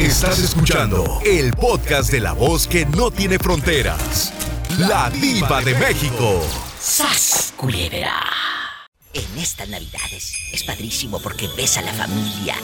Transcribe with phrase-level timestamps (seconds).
[0.00, 4.32] Estás escuchando el podcast de la voz que no tiene fronteras.
[4.78, 6.40] La diva de México.
[6.80, 8.14] ¡Sas, culebra!
[9.12, 12.54] En estas navidades es padrísimo porque ves a la familia,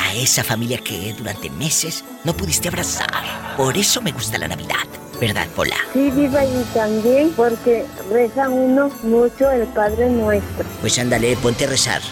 [0.00, 3.54] a esa familia que durante meses no pudiste abrazar.
[3.56, 4.84] Por eso me gusta la Navidad,
[5.20, 5.76] ¿verdad, Pola?
[5.92, 10.64] Sí, viva y también porque reza uno mucho el Padre Nuestro.
[10.80, 12.02] Pues ándale, ponte a rezar.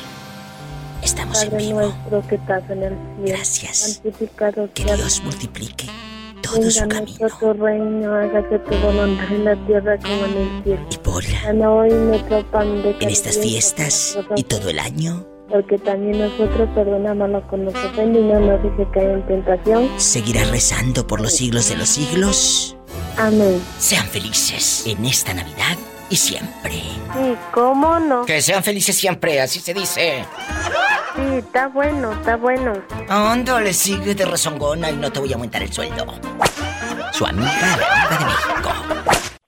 [1.03, 1.81] Estamos Padre en vivo.
[1.81, 3.27] nuestro que estás en el cielo.
[3.27, 4.01] Gracias.
[4.75, 5.87] Que Dios multiplique
[6.43, 7.29] todo Venga su camino.
[7.41, 10.87] tu reino, hágase tu voluntad en la tierra como en el cielo.
[10.91, 16.19] Y Danos hoy nuestro pan de en estas fiestas y todo el año, Porque también
[16.19, 19.89] nosotros perdonamos a los que ofenden y no nos deje caer en tentación.
[19.99, 22.77] seguirás rezando por los siglos de los siglos.
[23.17, 23.61] Amén.
[23.79, 25.77] Sean felices en esta Navidad
[26.11, 26.73] y siempre.
[26.73, 28.25] Sí, ¿cómo no?
[28.27, 30.25] Que sean felices siempre, así se dice.
[31.19, 32.81] Sí, está bueno, está bueno.
[33.09, 36.07] Ándale, sigue de rezongona y no te voy a aumentar el sueldo.
[37.13, 38.71] Su amiga, la de México.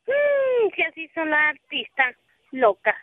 [0.08, 2.16] Mm, que así son las artistas
[2.50, 2.96] locas.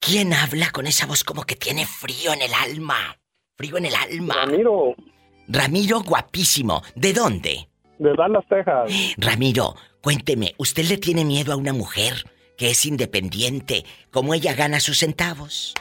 [0.00, 3.16] ¿Quién habla con esa voz como que tiene frío en el alma?
[3.56, 4.34] Frío en el alma.
[4.34, 4.96] Ramiro,
[5.46, 6.82] Ramiro, guapísimo.
[6.96, 7.68] ¿De dónde?
[8.00, 9.14] de Dallas, Texas.
[9.18, 12.24] Ramiro, cuénteme, ¿usted le tiene miedo a una mujer
[12.56, 15.74] que es independiente, como ella gana sus centavos?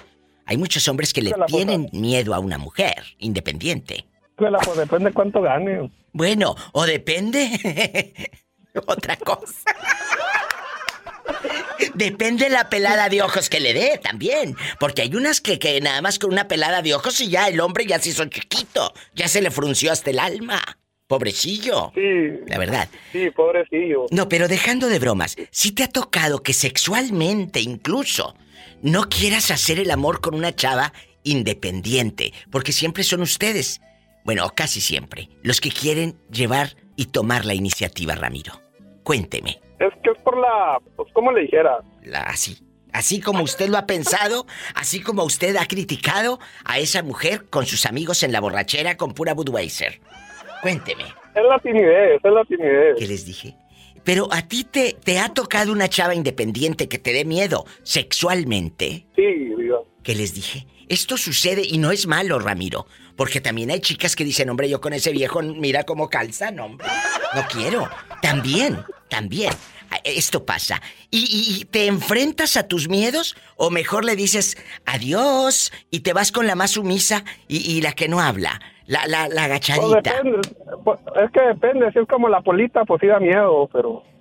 [0.48, 4.06] Hay muchos hombres que le tienen miedo a una mujer independiente.
[4.36, 5.92] Pues, pues depende cuánto gane.
[6.14, 8.31] Bueno, o depende.
[8.88, 9.72] Otra cosa.
[11.94, 14.56] Depende la pelada de ojos que le dé también.
[14.80, 17.59] Porque hay unas que, que nada más con una pelada de ojos y ya el
[17.59, 18.94] hombre ya se hizo chiquito.
[19.16, 20.61] Ya se le frunció hasta el alma.
[21.08, 21.92] Pobrecillo.
[21.95, 22.89] Sí, La verdad.
[23.11, 24.06] sí, pobrecillo.
[24.11, 28.36] No, pero dejando de bromas, si te ha tocado que sexualmente incluso
[28.81, 33.81] no quieras hacer el amor con una chava independiente, porque siempre son ustedes,
[34.23, 38.53] bueno, casi siempre, los que quieren llevar y tomar la iniciativa, Ramiro.
[39.03, 42.58] Cuénteme, Es que es por la, pues como le dijera, la, así,
[42.92, 44.45] así como usted lo ha pensado,
[44.76, 49.14] así como usted ha criticado a esa mujer con sus amigos en la borrachera con
[49.14, 50.02] pura Budweiser.
[50.61, 51.04] Cuénteme.
[51.04, 52.95] es la timidez, es la timidez.
[52.98, 53.55] ¿Qué les dije?
[54.08, 59.06] Pero a ti te, te ha tocado una chava independiente que te dé miedo sexualmente.
[59.18, 59.22] Sí,
[59.58, 59.86] digo.
[60.02, 60.66] ¿Qué les dije?
[60.88, 62.88] Esto sucede y no es malo, Ramiro.
[63.17, 66.66] Porque también hay chicas que dicen, hombre, yo con ese viejo, mira cómo calza, no,
[66.67, 66.88] hombre.
[67.36, 67.90] No quiero.
[68.22, 68.78] También,
[69.10, 69.52] también.
[70.06, 70.82] Esto pasa.
[71.12, 73.36] ¿Y, y- y te enfrentas a tus miedos?
[73.58, 77.92] ¿O mejor le dices adiós y te vas con la más sumisa y, y la
[77.92, 78.62] que no habla?
[78.87, 80.02] La, la, la Pues agachadita.
[80.02, 80.39] depende,
[80.83, 84.03] pues, es que depende, si es como la polita, pues sí da miedo, pero...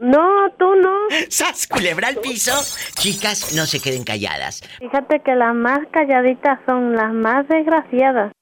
[0.00, 0.90] No, tú no.
[1.30, 1.68] ¡Sas!
[1.68, 2.52] Culebra al piso.
[2.96, 4.60] Chicas, no se queden calladas.
[4.80, 8.32] Fíjate que las más calladitas son las más desgraciadas.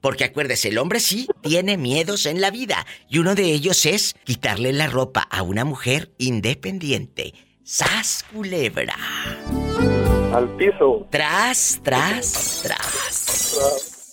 [0.00, 2.86] Porque acuérdese, el hombre sí tiene miedos en la vida.
[3.08, 7.32] Y uno de ellos es quitarle la ropa a una mujer independiente.
[7.64, 8.94] ¡Sas, culebra!
[10.34, 11.06] Al piso.
[11.10, 13.17] Tras, tras, tras.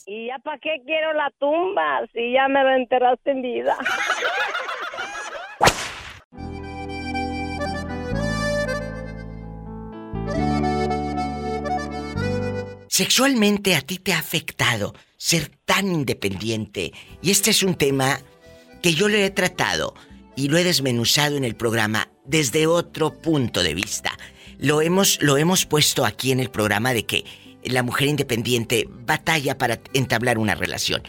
[0.06, 3.78] ¿Y ya para qué quiero la tumba si ya me lo enterraste en vida?
[12.88, 16.94] Sexualmente a ti te ha afectado ser tan independiente.
[17.22, 18.20] Y este es un tema
[18.82, 19.96] que yo le he tratado
[20.36, 24.18] y lo he desmenuzado en el programa desde otro punto de vista.
[24.60, 27.26] Lo hemos, lo hemos puesto aquí en el programa de que
[27.66, 31.04] la mujer independiente batalla para entablar una relación.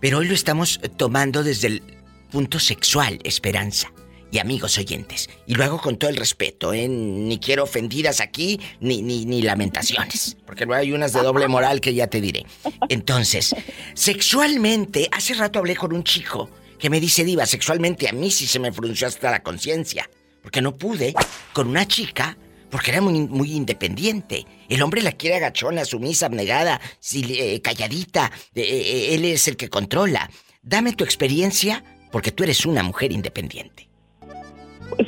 [0.00, 1.82] Pero hoy lo estamos tomando desde el
[2.30, 3.92] punto sexual, Esperanza.
[4.30, 6.86] Y amigos oyentes, y lo hago con todo el respeto, ¿eh?
[6.86, 11.80] Ni quiero ofendidas aquí, ni, ni, ni lamentaciones, porque luego hay unas de doble moral
[11.80, 12.44] que ya te diré.
[12.90, 13.54] Entonces,
[13.94, 18.46] sexualmente, hace rato hablé con un chico que me dice, Diva, sexualmente a mí sí
[18.46, 20.10] se me frunció hasta la conciencia,
[20.42, 21.14] porque no pude
[21.54, 22.36] con una chica
[22.70, 24.44] porque era muy, muy independiente.
[24.68, 26.80] El hombre la quiere agachona, sumisa, abnegada,
[27.14, 28.30] eh, calladita.
[28.54, 30.30] eh, eh, él es el que controla.
[30.62, 31.82] Dame tu experiencia,
[32.12, 33.86] porque tú eres una mujer independiente.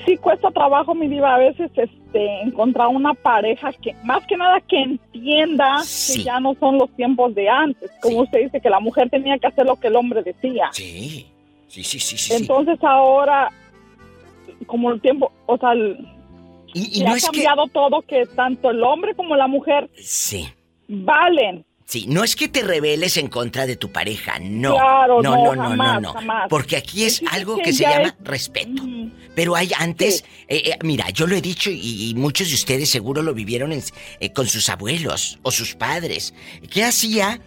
[0.07, 4.61] sí cuesta trabajo, mi diva, a veces este, encontrar una pareja que, más que nada,
[4.61, 6.19] que entienda Sí.
[6.19, 7.91] que ya no son los tiempos de antes.
[8.01, 8.23] Como Sí.
[8.25, 10.69] usted dice, que la mujer tenía que hacer lo que el hombre decía.
[10.73, 11.27] Sí,
[11.67, 12.35] sí, sí, sí, sí.
[12.35, 13.51] Entonces ahora,
[14.67, 16.07] como el tiempo, o sea, el-
[16.75, 17.29] Y, y no ha es que...
[17.45, 20.49] cambiado todo, que tanto el hombre como la mujer Sí,
[20.89, 21.65] valen.
[21.87, 24.75] sí, no es que te rebeles en contra de tu pareja, no.
[24.75, 26.13] Claro, no, no, no, no, jamás, no, no.
[26.13, 26.47] jamás.
[26.49, 28.83] Porque aquí es algo que se llama es- respeto.
[28.83, 29.11] Ujú.
[29.35, 30.25] Pero hay antes, Sí.
[30.49, 33.73] eh, eh, mira, yo lo he dicho y, y muchos de ustedes seguro lo vivieron
[33.73, 33.83] en-
[34.21, 36.35] eh, con sus abuelos o sus padres.
[36.71, 37.41] ¿Qué hacía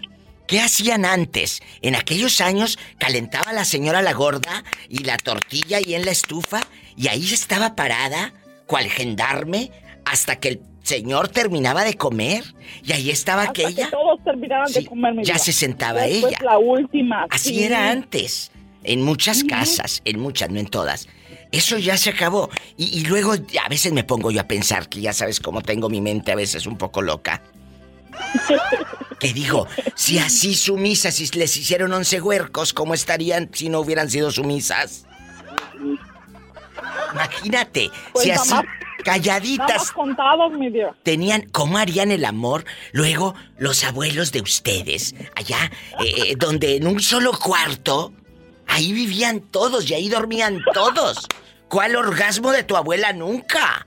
[0.45, 1.61] ¿Qué hacían antes?
[1.81, 6.59] En aquellos años calentaba la señora la gorda y la tortilla ahí en la estufa
[6.97, 8.33] y ahí estaba parada,
[8.65, 9.71] cual gendarme,
[10.05, 12.43] hasta que el señor terminaba de comer
[12.83, 13.85] y ahí estaba Hasta aquella.
[13.85, 16.39] que todos terminaran Sí, de comer, mi ya se sentaba Después ella.
[16.43, 17.25] la última.
[17.29, 17.63] Así sí.
[17.63, 18.51] era antes.
[18.83, 21.07] En muchas casas, en muchas, no en todas.
[21.53, 22.49] Eso ya se acabó.
[22.75, 25.87] Y, y luego a veces me pongo yo a pensar que ya sabes cómo tengo
[25.87, 27.41] mi mente a veces un poco loca.
[29.19, 34.09] Que digo, si así sumisas, si les hicieron once huercos, ¿cómo estarían si no hubieran
[34.09, 35.05] sido sumisas?
[37.13, 38.53] Imagínate, Pues si así
[39.03, 40.95] calladitas contados, mi diva.
[41.03, 42.65] tenían, ¿cómo harían el amor?
[42.93, 45.71] Luego, los abuelos de ustedes, allá,
[46.03, 48.13] eh, eh, donde en un solo cuarto,
[48.67, 51.27] ahí vivían todos y ahí dormían todos.
[51.67, 53.85] ¿Cuál orgasmo de tu abuela nunca?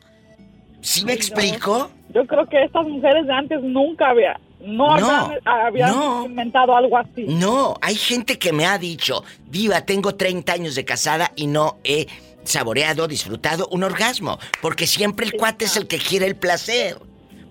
[0.83, 1.91] ¿Sí me explico?
[2.15, 6.27] Yo creo que estas mujeres de antes nunca había, no, No, habían, habían no.
[6.27, 7.25] inventado algo así.
[7.29, 11.79] No, hay gente que me ha dicho, Diva, tengo 30 años de casada y no
[11.85, 12.07] he
[12.47, 16.99] saboreado, disfrutado un orgasmo, porque siempre el cuate es el que quiere el placer.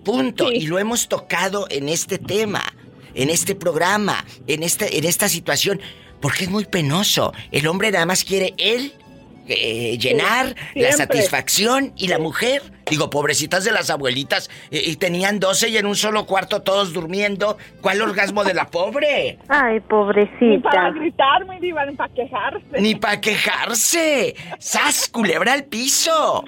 [0.04, 0.48] Punto.
[0.48, 0.56] Sí.
[0.56, 2.62] Y lo hemos tocado en este tema,
[3.14, 5.80] en este programa, en este, en esta situación,
[6.20, 7.32] porque es muy penoso.
[7.50, 8.92] El hombre nada más quiere él
[9.48, 12.62] eh, llenar la satisfacción y la mujer.
[12.88, 16.92] Digo, pobrecitas de las abuelitas, eh, y tenían 12 y en un solo cuarto todos
[16.92, 17.56] durmiendo.
[17.80, 19.38] ¿Cuál orgasmo de la pobre?
[19.48, 20.90] Ay, Ni para pobrecita.
[20.90, 22.80] gritar, mi diva, ni para quejarse.
[22.80, 24.34] Ni para quejarse.
[24.58, 26.44] ¡Sas, culebra al piso!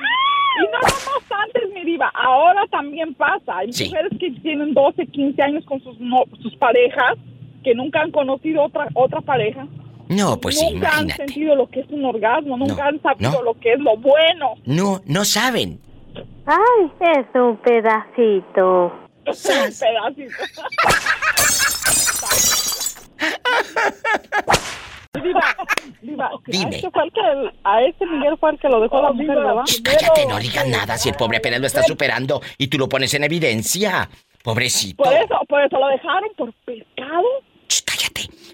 [0.60, 3.58] Y no nomás antes, mi diva, ahora también pasa.
[3.58, 3.84] Hay Sí.
[3.86, 7.14] mujeres que tienen 12, 15 años con sus, no- sus parejas,
[7.64, 9.66] que nunca han conocido otra, otra pareja.
[10.08, 11.16] No, pues sí, nunca han imagínate.
[11.26, 13.42] sentido lo que es un orgasmo, nunca No, han sabido no.
[13.42, 14.54] lo que es lo bueno.
[14.64, 15.80] No, no saben.
[16.46, 18.92] Ay, es un pedacito.
[19.32, 19.80] Sas.
[19.80, 20.34] Pedacito.
[25.22, 25.56] Diva,
[26.02, 26.66] diva, Dime.
[26.66, 27.20] A este, fue el que,
[27.64, 29.64] a este Miguel fue el que lo dejó la mujer, ¿verdad?
[29.66, 32.88] Shh, cállate, no digas nada si el pobre apenas lo está superando y tú lo
[32.88, 34.08] pones en evidencia.
[34.44, 35.02] Pobrecito.
[35.02, 37.26] Por eso, por eso lo dejaron por pecado.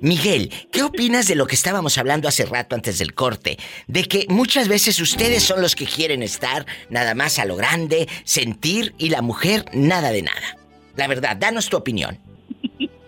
[0.04, 3.58] Miguel, ¿qué opinas de lo que estábamos hablando hace rato antes del corte?
[3.86, 8.06] De que muchas veces ustedes son los que quieren estar nada más a lo grande,
[8.22, 10.58] sentir y la mujer nada de nada.
[10.94, 12.18] La verdad, danos tu opinión.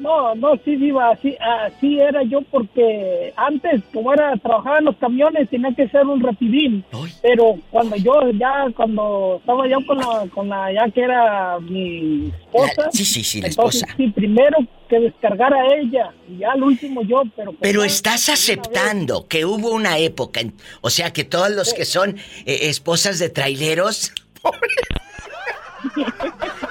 [0.07, 4.97] No, no, sí, Diva, así, así era yo porque antes, como era, trabajaba en los
[4.99, 6.85] camiones, tenía que ser un rapidín.
[6.93, 7.11] Ay.
[7.23, 12.29] Pero cuando yo ya, cuando estaba yo con la, con la ya que era mi
[12.29, 12.83] esposa.
[12.85, 13.97] La- sí, sí, sí, la entonces, esposa.
[13.97, 14.59] Sí, primero
[14.89, 17.51] que descargara ella y ya al último yo, pero...
[17.51, 21.85] pues, Pero estás aceptando que hubo una época, en- o sea que todos los que
[21.85, 22.11] son
[22.45, 24.13] eh, esposas de traileros,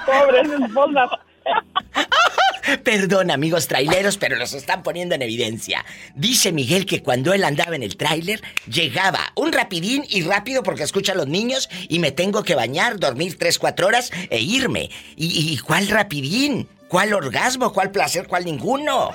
[0.05, 1.09] Pobres esposas.
[2.83, 5.85] perdón amigos traileros, pero los están poniendo en evidencia.
[6.15, 10.83] Dice Miguel que cuando él andaba en el tráiler, llegaba un rapidín y rápido porque
[10.83, 14.89] escucha a los niños y me tengo que bañar, dormir tres, cuatro horas e irme.
[15.15, 16.67] ¿Y, y cuál rapidín?
[16.87, 17.73] ¿Cuál orgasmo?
[17.73, 18.27] ¿Cuál placer?
[18.27, 19.11] ¿Cuál ninguno?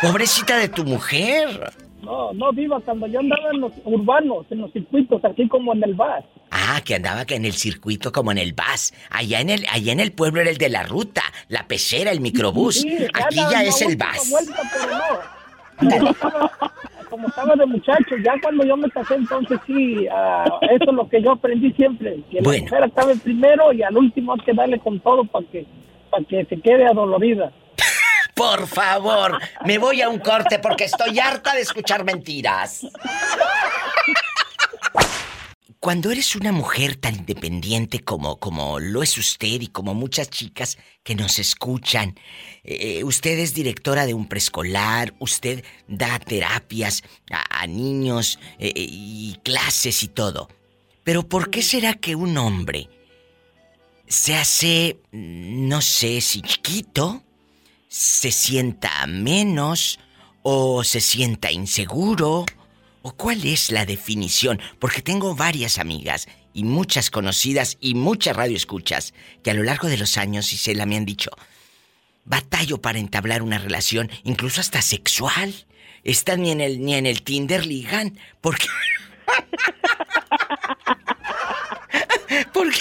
[0.00, 1.72] Pobrecita de tu mujer.
[2.02, 5.82] No, no, Diva, cuando yo andaba en los urbanos, en los circuitos, así como en
[5.82, 6.24] el bar.
[6.50, 8.92] Ah, que andaba que en el circuito como en el bus.
[9.10, 12.20] Allá en el, allá en el pueblo era el de la ruta, la pecera, el
[12.20, 12.76] microbús.
[12.82, 14.30] Sí, Aquí ya una es el bus.
[14.30, 16.48] vuelta, pero no.
[17.10, 21.08] Como estaba, de muchacho, ya cuando yo me casé, entonces sí, ah, eso es lo
[21.08, 22.20] que yo aprendí siempre.
[22.30, 22.64] Que Bueno.
[22.66, 25.66] la mujer acabe primero y al último hay que darle con todo para que,
[26.10, 27.50] para que se quede adolorida.
[28.38, 32.82] Por favor, me voy a un corte porque estoy harta de escuchar mentiras.
[35.80, 40.78] Cuando eres una mujer tan independiente como, como lo es usted y como muchas chicas
[41.02, 42.14] que nos escuchan,
[42.62, 47.02] eh, usted es directora de un preescolar, usted da terapias
[47.32, 50.48] a, a niños eh, y clases y todo.
[51.02, 52.88] Pero ¿por qué será que un hombre
[54.06, 57.24] se hace, mm, no sé si chiquito,
[57.88, 59.98] se sienta menos
[60.42, 62.44] o se sienta inseguro?
[63.02, 64.60] ¿O cuál es la definición?
[64.78, 69.96] Porque tengo varias amigas y muchas conocidas y muchas radioescuchas que a lo largo de
[69.96, 71.30] los años, Isela, me han dicho,
[72.24, 75.54] batallo para entablar una relación, incluso hasta sexual.
[76.04, 78.66] Están ni en el, ni en el Tinder ligan, porque...
[82.52, 82.80] porque...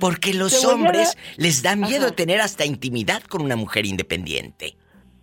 [0.00, 2.16] Porque los hombres dar- les da miedo Ajá.
[2.16, 4.74] tener hasta intimidad con una mujer independiente.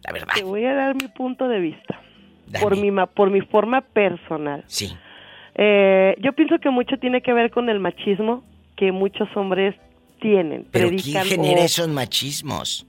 [0.04, 0.34] La verdad.
[0.36, 2.00] Te voy a dar mi punto de vista.
[2.48, 2.64] Dame.
[2.64, 4.64] Por mi, por mi forma personal.
[4.68, 4.96] Sí.
[5.56, 8.44] Eh, yo pienso que mucho tiene que ver con el machismo
[8.78, 9.76] que muchos hombres
[10.22, 10.66] tienen.
[10.72, 12.86] Pero predican ¿quién genera o- esos machismos?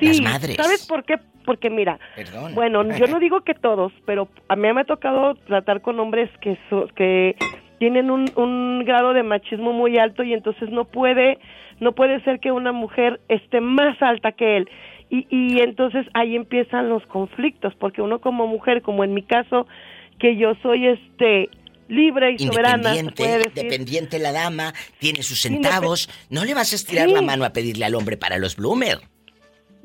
[0.00, 0.56] Sí, Las madres.
[0.56, 1.16] ¿sabes por qué?
[1.44, 2.54] Porque mira, Perdón.
[2.54, 6.30] bueno, yo no digo que todos, pero a mí me ha tocado tratar con hombres
[6.40, 7.36] que so- que
[7.82, 11.40] tienen un, un grado de machismo muy alto y entonces no puede
[11.80, 14.70] no puede ser que una mujer esté más alta que él.
[15.10, 19.66] Y, y entonces ahí empiezan los conflictos, porque uno como mujer, como en mi caso,
[20.20, 21.50] que yo soy este
[21.88, 26.08] libre y soberana, Independiente, dependiente la dama, tiene sus centavos.
[26.30, 29.00] No le vas a estirar la mano a pedirle al hombre para los bloomer.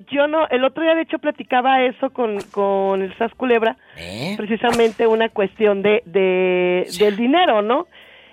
[0.10, 4.36] Yo no, el otro día de hecho platicaba eso con, con el Sas Culebra, ¿Eh?
[4.38, 7.88] precisamente una cuestión de, de del dinero, ¿no?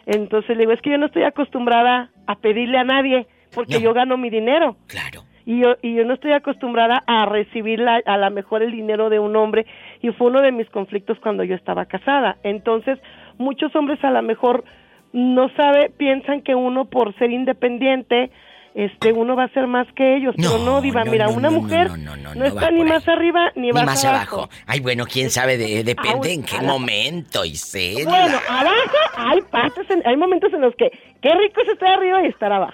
[0.07, 3.81] Entonces le digo, es que yo no estoy acostumbrada a pedirle a nadie, porque No.
[3.81, 4.77] yo gano mi dinero.
[4.87, 5.23] Claro.
[5.47, 9.11] Y yo, y yo no estoy acostumbrada a recibir la- a lo mejor el dinero
[9.11, 9.67] de un hombre
[10.01, 12.37] y fue uno de mis conflictos cuando yo estaba casada.
[12.45, 12.99] Entonces,
[13.37, 14.65] muchos hombres a lo mejor
[15.13, 18.31] no sabe, piensan que uno por ser independiente,
[18.75, 21.33] este, uno va a ser más que ellos, pero No, no, diva, no, mira, no,
[21.35, 24.05] una no, mujer no, no, no, no, no está ni más arriba ni, Ni más,
[24.05, 24.49] abajo.
[24.67, 28.05] Ay, bueno, quién sabe, de- depende en qué momento, Isela.
[28.11, 30.91] Bueno, abajo hay partes, en- hay momentos en los que
[31.23, 32.73] qué rico es estar arriba y estar abajo,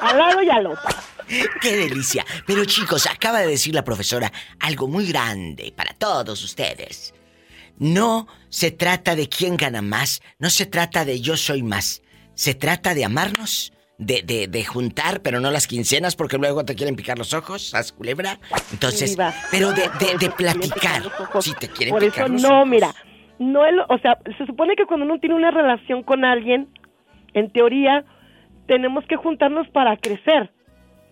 [0.00, 0.82] al lado y al otro.
[1.62, 2.24] ¡Qué delicia!
[2.46, 7.12] Pero chicos, acaba de decir la profesora algo muy grande para todos ustedes.
[7.78, 12.02] No se trata de quién gana más, no se trata de yo soy más.
[12.34, 16.74] Se trata de amarnos, de, de, de juntar, pero no las quincenas porque luego te
[16.74, 18.38] quieren picar los ojos, ¿sabes, culebra?
[18.72, 19.16] Entonces,
[19.50, 19.82] pero de,
[20.18, 21.02] de, platicar.
[21.40, 22.68] Si te quieren Por picar eso los no, ojos.
[22.68, 22.94] mira,
[23.38, 26.68] no el- o sea, se supone que cuando uno tiene una relación con alguien,
[27.34, 28.04] en teoría
[28.66, 30.50] tenemos que juntarnos para crecer,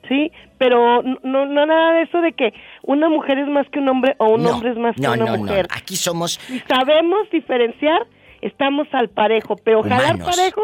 [0.09, 0.33] ¿sí?
[0.59, 4.15] Pero no, no nada de eso de que una mujer es más que un hombre
[4.19, 5.43] o un No, hombre es más no, que una no, no.
[5.45, 5.69] mujer.
[5.71, 8.07] Aquí somos Si sabemos diferenciar,
[8.41, 10.37] estamos al parejo, pero jalar Humanos.
[10.37, 10.63] parejo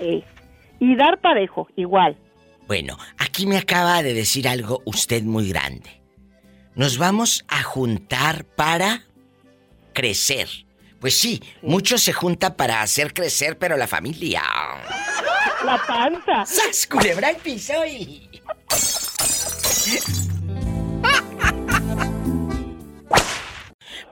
[0.00, 0.22] eh,
[0.78, 2.16] y dar parejo, igual.
[2.66, 6.02] Bueno, aquí me acaba de decir algo usted muy grande.
[6.74, 9.02] Nos vamos a juntar para
[9.92, 10.48] crecer.
[11.00, 14.42] Pues sí, muchos se juntan para hacer crecer, pero la familia.
[15.64, 16.44] La panza.
[16.44, 18.28] ¡Sas, culebra el piso y...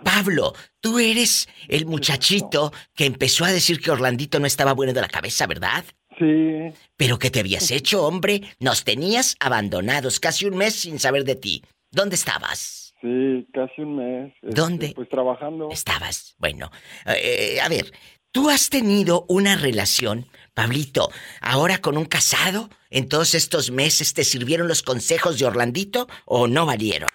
[0.05, 5.01] Pablo, tú eres el muchachito que empezó a decir que Orlandito no estaba bueno de
[5.01, 5.85] la cabeza, ¿verdad?
[6.19, 8.43] Sí, ¿Pero qué te habías hecho, hombre?
[8.61, 11.63] Nos tenías abandonados casi un mes sin saber de ti.
[11.91, 12.93] ¿Dónde estabas?
[13.01, 14.33] sí, casi un mes.
[14.43, 14.93] este, ¿Dónde?
[14.97, 15.69] Pues trabajando.
[15.71, 16.35] Estabas.
[16.39, 16.71] Bueno,
[17.07, 17.93] eh, a ver,
[18.33, 21.11] ¿tú has tenido una relación, Pablito,
[21.43, 22.71] ahora con un casado?
[22.89, 27.11] ¿En todos estos meses te sirvieron los consejos de Orlandito o no valieron?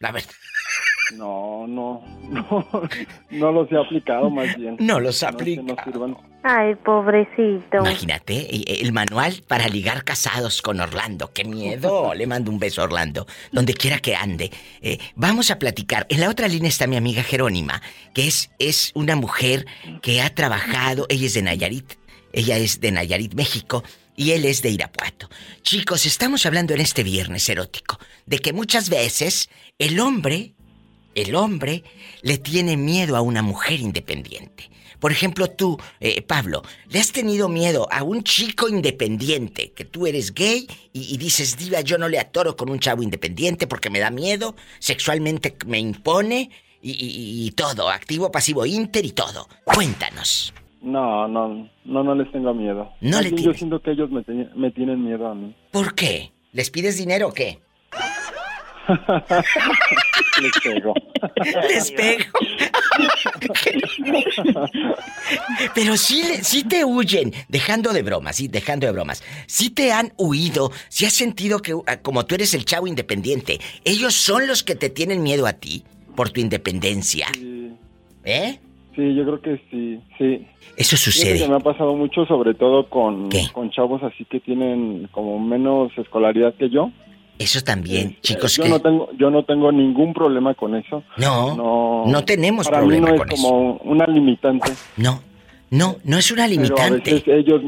[0.00, 0.30] La verdad.
[1.16, 2.88] No, no, no,
[3.30, 4.76] no los he aplicado más bien.
[4.80, 5.84] No los No es que no aplica.
[5.84, 6.16] sirvan.
[6.42, 7.78] Ay, pobrecito.
[7.80, 11.32] Imagínate, eh, el manual para ligar casados con Orlando.
[11.32, 12.14] ¡Qué miedo!
[12.16, 14.50] Le mando un beso a Orlando, donde quiera que ande.
[14.80, 16.06] Eh, vamos a platicar.
[16.08, 17.82] En la otra línea está mi amiga Jerónima,
[18.14, 19.66] que es, es una mujer
[20.00, 21.06] que ha trabajado.
[21.10, 21.94] Ella es de Nayarit.
[22.32, 23.84] Ella es de Nayarit, México.
[24.16, 25.28] Y él es de Irapuato.
[25.62, 30.54] Chicos, estamos hablando en este viernes erótico de que muchas veces el hombre
[31.14, 31.82] el hombre
[32.22, 34.70] le tiene miedo a una mujer independiente.
[35.00, 40.06] Por ejemplo, tú, eh, Pablo, le has tenido miedo a un chico independiente, que tú
[40.06, 43.90] eres gay y, y dices, diva, yo no le atoro con un chavo independiente porque
[43.90, 46.50] me da miedo, sexualmente me impone
[46.82, 49.48] y, y- y todo, activo, pasivo, inter y todo.
[49.64, 50.52] Cuéntanos.
[50.82, 52.90] No, no, no, no les tengo miedo.
[53.00, 54.22] No le Yo siento que ellos me,
[54.56, 55.54] me tienen miedo a mí.
[55.70, 56.32] ¿Por qué?
[56.52, 57.58] ¿Les pides dinero o qué?
[60.40, 60.94] Les pego.
[61.68, 62.24] Les pego.
[65.74, 69.22] Pero sí, le- sí te huyen, dejando de bromas, sí, dejando de bromas.
[69.46, 73.60] Sí te han huido, sí has sentido que, ah, como tú eres el chavo independiente,
[73.84, 75.84] ellos son los que te tienen miedo a ti
[76.16, 77.26] por tu independencia.
[77.34, 77.72] Sí,
[78.24, 78.58] ¿Eh?
[78.96, 80.46] sí, yo creo que sí, sí.
[80.76, 81.38] Eso sucede.
[81.38, 83.46] que me ha pasado mucho, sobre todo con, ¿Qué?
[83.52, 86.90] con chavos así que tienen como menos escolaridad que yo.
[87.40, 88.68] Eso también, Este, chicos, yo que...
[88.68, 91.02] no tengo, yo no tengo ningún problema con eso.
[91.16, 93.48] No, No, no tenemos para problema mí no con es eso.
[93.48, 94.72] como una limitante.
[94.98, 95.20] No,
[95.70, 97.14] no, no es una Pero a limitante.
[97.14, 97.62] veces ellos,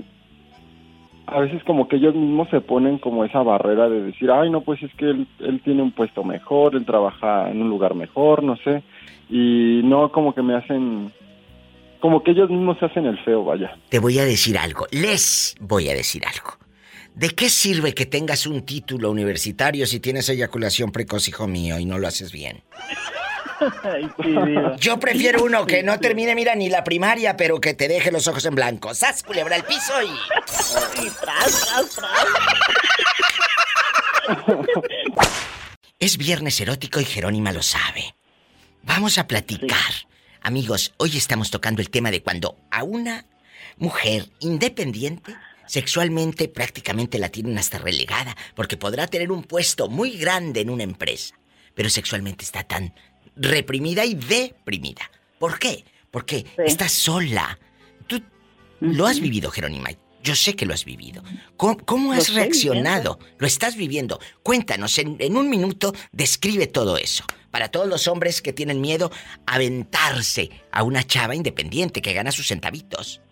[1.27, 4.61] a veces como que ellos mismos se ponen como esa barrera de decir, ay, no,
[4.61, 8.43] pues es que él, él tiene un puesto mejor, él trabaja en un lugar mejor,
[8.43, 8.83] no sé,
[9.31, 11.11] y no como que me hacen,
[12.01, 13.75] como que ellos mismos se hacen el feo, vaya.
[13.89, 16.59] Te voy a decir algo, les voy a decir algo.
[17.15, 21.85] ¿De qué sirve que tengas un título universitario si tienes eyaculación precoz, hijo mío, y
[21.85, 22.63] no lo haces bien?
[24.79, 28.27] Yo prefiero uno que no termine, mira, ni la primaria, pero que te deje los
[28.27, 28.95] ojos en blanco.
[28.95, 30.11] ¡Sas, culebra el piso y...
[35.99, 38.15] Es viernes erótico y Jerónima lo sabe.
[38.83, 39.93] Vamos a platicar.
[40.41, 43.27] Amigos, hoy estamos tocando el tema de cuando a una
[43.77, 45.37] mujer independiente
[45.73, 50.83] sexualmente prácticamente la tienen hasta relegada, porque podrá tener un puesto muy grande en una
[50.83, 51.35] empresa,
[51.75, 52.93] pero sexualmente está tan
[53.37, 55.11] reprimida y deprimida.
[55.39, 55.83] ¿Por qué?
[56.11, 57.59] Porque está sola.
[58.07, 58.23] Tú
[58.81, 59.89] lo has vivido, Jerónima.
[60.23, 61.23] Yo sé que lo has vivido.
[61.57, 63.19] ¿Cómo, has reaccionado?
[63.39, 64.21] Lo estás viviendo.
[64.43, 67.25] Cuéntanos, en, en, un minuto, describe todo eso.
[67.51, 69.11] Para todos los hombres que tienen miedo
[69.47, 73.23] a aventarse a una chava independiente que gana sus centavitos.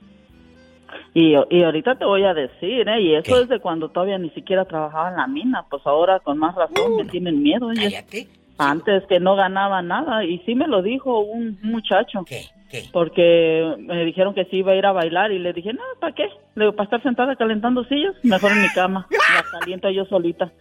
[1.14, 3.00] Y, y ahorita te voy a decir, ¿eh?
[3.00, 5.64] Y eso es de cuando todavía ni siquiera trabajaba en la mina.
[5.68, 7.68] Pues ahora con más razón me tienen miedo.
[7.74, 8.28] Cállate.
[8.60, 10.24] Antes que no ganaba nada.
[10.24, 12.24] Y sí me lo dijo un muchacho.
[12.26, 12.44] ¿Qué?
[12.70, 12.84] ¿Qué?
[12.92, 16.14] Porque me dijeron que sí iba a ir a bailar y le dije, no, ¿para
[16.14, 16.28] qué?
[16.54, 19.08] Le digo, para estar sentada calentando sillas, mejor en mi cama.
[19.34, 20.52] La caliento yo solita.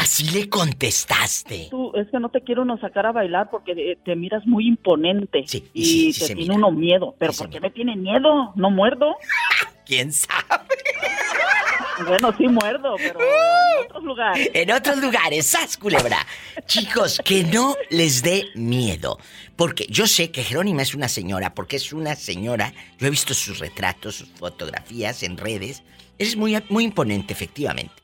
[0.00, 1.68] Así le contestaste.
[1.70, 5.44] Tú, es que no te quiero uno sacar a bailar porque te miras muy imponente.
[5.46, 6.66] Sí, y sí, sí te tiene mira.
[6.66, 7.14] uno miedo.
[7.18, 8.52] ¿Pero por qué me tiene miedo?
[8.56, 9.14] ¿No muerdo?
[9.86, 10.42] ¿Quién sabe?
[12.06, 14.50] Bueno, sí muerdo, pero en otros lugares.
[14.54, 16.26] En otros lugares, ¡sas, culebra!
[16.66, 19.18] Chicos, que no les dé miedo.
[19.56, 22.72] Porque yo sé que Jerónima es una señora, porque es una señora.
[22.98, 25.82] Yo he visto sus retratos, sus fotografías en redes.
[26.18, 27.94] Es muy, muy imponente, efectivamente.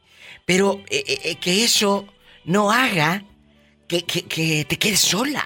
[0.44, 2.06] Pero eh, eh, eh, que eso
[2.44, 3.22] no haga
[3.88, 5.44] que, que- que te quedes sola.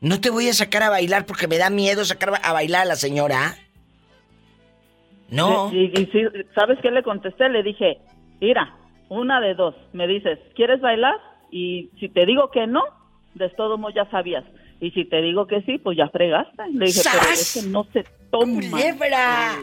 [0.00, 2.84] No te voy a sacar a bailar porque me da miedo sacar a bailar a
[2.86, 3.58] la señora.
[5.30, 5.72] No.
[5.72, 5.92] Y,
[6.54, 7.48] ¿sabes qué le contesté?
[7.48, 7.98] Le dije,
[8.40, 8.76] mira,
[9.08, 9.74] una de dos.
[9.92, 11.16] Me dices, ¿quieres bailar?
[11.50, 12.82] Y si te digo que no,
[13.34, 14.44] de todo modo ya sabías.
[14.80, 16.62] Y si te digo que sí, pues ya fregaste.
[16.72, 17.40] Le dije, pero ¡Sas!
[17.40, 18.60] es que no se toma.
[18.70, 19.56] ¡Culebra!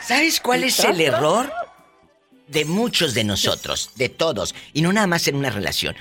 [0.00, 1.50] ¿Sabes cuál es el error?
[2.46, 5.96] De muchos de nosotros, de todos, y no nada más en una relación.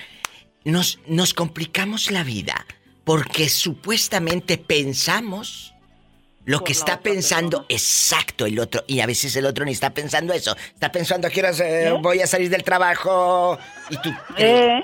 [0.66, 2.66] Nos, nos complicamos la vida
[3.06, 5.73] porque supuestamente pensamos
[6.46, 10.34] lo que está pensando exacto el otro, y a veces el otro ni está pensando
[10.34, 10.56] eso.
[10.74, 11.98] Está pensando a qué horas eh, ¿Eh?
[12.02, 13.58] voy a salir del trabajo
[13.90, 14.10] y tú.
[14.38, 14.82] Eh,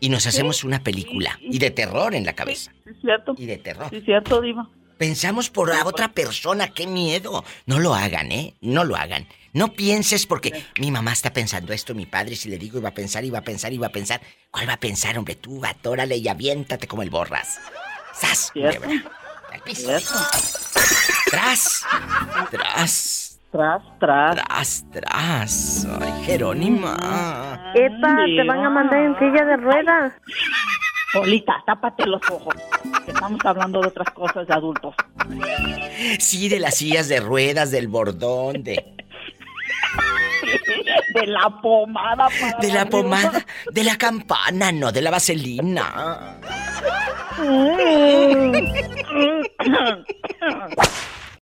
[0.00, 2.72] Y nos hacemos una película y de terror en la cabeza.
[2.84, 3.34] sí, es cierto.
[3.36, 3.88] Y de terror.
[3.90, 4.68] Sí, es cierto, Diva.
[4.98, 7.42] Pensamos por la otra persona, qué miedo.
[7.64, 8.54] No lo hagan, ¿eh?
[8.60, 9.26] No lo hagan.
[9.54, 12.94] No pienses porque mi mamá está pensando esto, mi padre, si le digo iba a
[12.94, 14.20] pensar, iba a pensar, iba a pensar.
[14.50, 15.36] ¿Cuál va a pensar, hombre?
[15.36, 17.58] Tú, atórale y aviéntate como el borras.
[18.12, 18.52] ¡Sas!
[19.60, 19.86] Al piso.
[19.86, 20.14] ¿Cierto?
[21.30, 21.84] ¡Tras!
[22.50, 23.40] ¡Tras!
[23.50, 24.36] Tras, tras.
[24.36, 24.84] ¡Tras!
[24.92, 25.86] ¡Tras!
[26.00, 27.72] ¡Ay, Jerónima!
[27.74, 30.12] Epa, te van a mandar en silla de ruedas.
[31.12, 32.54] Polita, tápate los ojos.
[33.06, 34.94] Estamos hablando de otras cosas de adultos.
[36.18, 38.96] Sí, de las sillas de ruedas, del bordón, de,
[41.14, 42.90] De la pomada para de la arriba.
[42.90, 46.38] pomada, de la campana, no de la vaselina.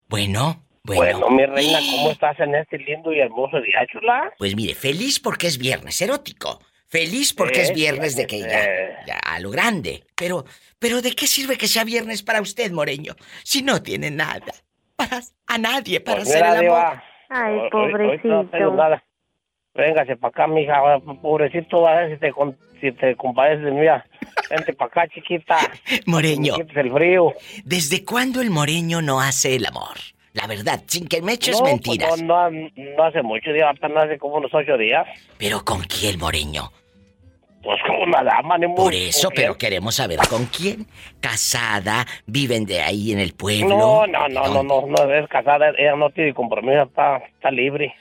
[0.09, 1.19] Bueno, bueno.
[1.19, 4.33] Bueno, mi reina, ¿cómo estás en este lindo y hermoso día, chula?
[4.39, 6.61] Pues mire, feliz porque es viernes erótico.
[6.89, 10.05] Feliz porque es viernes de que ya, ya a lo grande.
[10.15, 10.45] Pero,
[10.79, 13.17] pero ¿de qué sirve que sea viernes para usted, Moreño?
[13.43, 14.45] Si no tiene nada.
[14.95, 16.81] Para, a nadie para Pues hacer mira, el amor.
[16.93, 18.45] Diva, Ay, pobrecito.
[18.75, 19.03] nada.
[19.75, 20.81] Véngase para acá, mija.
[21.21, 23.87] Pobrecito, a ver si te, con- si te compadeces de mí.
[24.51, 25.59] Vente para acá, chiquita.
[26.07, 27.33] Moreño, el frío.
[27.65, 29.97] ¿desde cuándo el Moreño no hace el amor?
[30.33, 32.23] La verdad, sin que me eches no, pues, mentiras.
[32.23, 33.71] no, no, no hace mucho, Diva.
[33.71, 35.07] Apenas hace como unos ocho días.
[35.39, 36.71] Pero ¿con quién, Moreño?
[37.67, 40.87] Pues como una dama, ni Por eso, pero queremos saber con quién.
[41.21, 43.71] Casada, viven de ahí en el pueblo.
[43.77, 47.93] No, no, no, no, no, no, es casada, ella no tiene compromiso, está, está libre.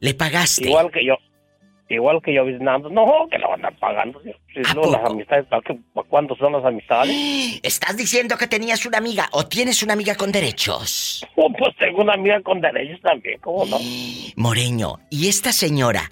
[0.00, 0.68] ¿Le pagaste?
[0.68, 2.90] Igual que yo.Igual que yo visitando.
[2.90, 4.20] No, que la van a estar pagando.
[4.20, 5.12] Si ¿A no, las poco?
[5.12, 7.10] amistades, ¿para, qué, ¿para cuándo son las amistades?
[7.62, 11.26] ¿Estás diciendo que tenías una amiga o tienes una amiga con derechos?
[11.36, 13.78] Oh, pues tengo una amiga con derechos también, ¿cómo no?
[14.36, 16.10] Moreño, ¿y esta señora,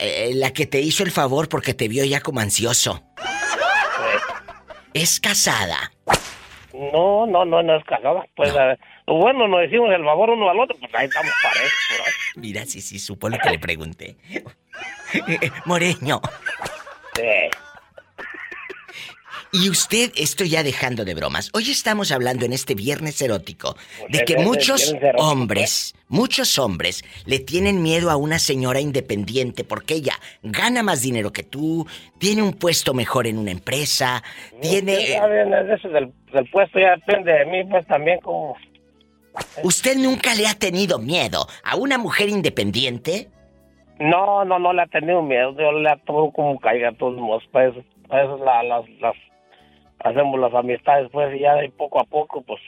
[0.00, 3.02] eh, la que te hizo el favor porque te vio ya como ansioso,
[4.94, 5.92] es casada?
[6.72, 8.24] No, no, no, no es casada.
[8.36, 11.72] Pues eh, bueno, nos decimos el favor uno al otro, pues ahí estamos parejos.
[12.36, 14.16] Mira, sí, sí, supo lo que le pregunté.
[15.64, 16.20] Moreño.
[19.52, 24.08] Y usted, esto ya dejando de bromas, hoy estamos hablando en este viernes erótico de
[24.10, 28.80] Pues que es el muchos erótico, hombres, muchos hombres le tienen miedo a una señora
[28.80, 31.86] independiente porque ella gana más dinero que tú,
[32.18, 34.22] tiene un puesto mejor en una empresa,
[34.60, 34.94] tiene...
[35.14, 38.56] Eso del, del puesto ya depende de mí, pues también como...
[39.62, 43.28] ¿Usted nunca le ha tenido miedo a una mujer independiente?
[44.00, 45.54] No, no, no le ha tenido miedo.
[45.56, 47.72] Yo le atoro como caiga a todos modos, pues.
[48.10, 49.14] la- las, las,
[50.00, 52.60] hacemos las amistades, pues, y ya de poco a poco, pues,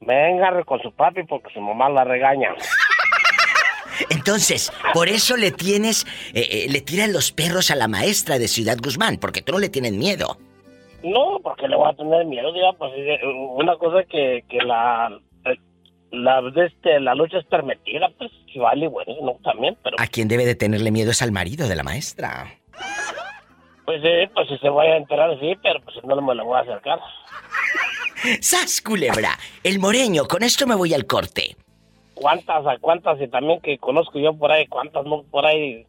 [0.00, 2.54] venga con su papi porque su mamá la regaña.
[4.10, 8.48] Entonces, por eso le tienes, eh, eh, le tiran los perros a la maestra de
[8.48, 10.38] Ciudad Guzmán, porque tú no le tienes miedo.
[11.02, 15.18] No, porque le voy a tener miedo, diga, pues, eh, una cosa que, que la,
[15.46, 15.56] eh,
[16.10, 20.28] la, este, la lucha es permitida, pues, si vale, bueno, no, también, pero, A quien
[20.28, 22.54] debe de tenerle miedo es al marido de la maestra.
[23.90, 26.58] Pues, eh, pues, si se vaya a enterar, sí, pero, pues, no me lo voy
[26.58, 27.00] a acercar.
[28.40, 29.36] ¡Sas, culebra!
[29.64, 31.56] El moreño, con esto me voy al corte.
[32.14, 35.86] cuántas, a cuántas y también que conozco yo por ahí, cuántas no por ahí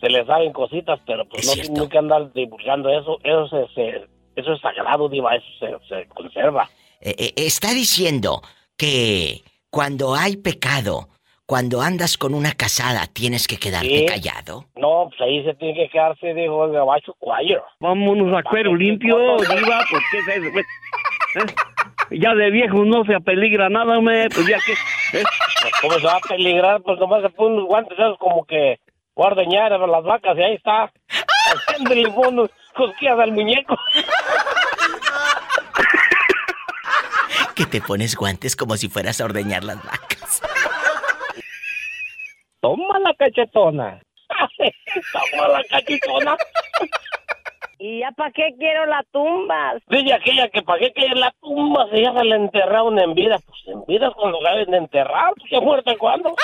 [0.00, 4.06] se les saben cositas, pero pues no tienen que andar divulgando eso, eso se, se-
[4.36, 6.68] eso es sagrado, diva, eso se, se conserva.
[7.00, 8.42] Eh, eh, está diciendo
[8.76, 11.08] que cuando hay pecado,
[11.48, 14.04] cuando andas con una casada, tienes que quedarte Sí.
[14.06, 14.66] callado.
[14.76, 17.64] No, pues ahí se tiene que quedarse, dijo el gabacho, cuayo.
[17.80, 20.50] Vámonos a cuero limpio, diva, ¿por qué es eso?
[20.52, 20.66] pues?
[21.36, 22.18] ¿Eh?
[22.20, 24.72] Ya de viejo no se apeligra nada, me, pues ya que...
[24.72, 24.76] ¿eh?
[25.62, 26.82] Pues, ¿Cómo se va a peligrar?
[26.82, 28.78] Pues nomás se pone unos guantes esos como que
[29.14, 30.92] guardeñar a las vacas y ahí está.
[31.66, 33.74] Haciéndole unos cosquillas al muñeco.
[37.54, 40.40] Que te pones guantes como si fueras a ordeñar las vacas.
[42.60, 44.00] Toma la cachetona.
[45.12, 46.36] Toma la cachetona.
[47.78, 49.74] ¿Y ya para qué quiero la tumba?
[49.88, 53.38] Dice aquella que para qué que la tumba si ya se la enterraron en vida.
[53.46, 55.32] Pues en vida cuando la deben de enterrar.
[55.36, 56.34] Pues ya muerta cuándo.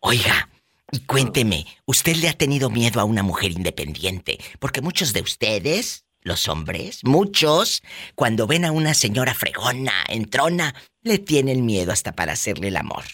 [0.00, 0.48] Oiga,
[0.92, 4.38] y cuénteme, ¿usted le ha tenido miedo a una mujer independiente?
[4.58, 7.82] Porque muchos de ustedes, los hombres, muchos,
[8.14, 13.04] cuando ven a una señora fregona, entrona, le tienen miedo hasta para hacerle el amor.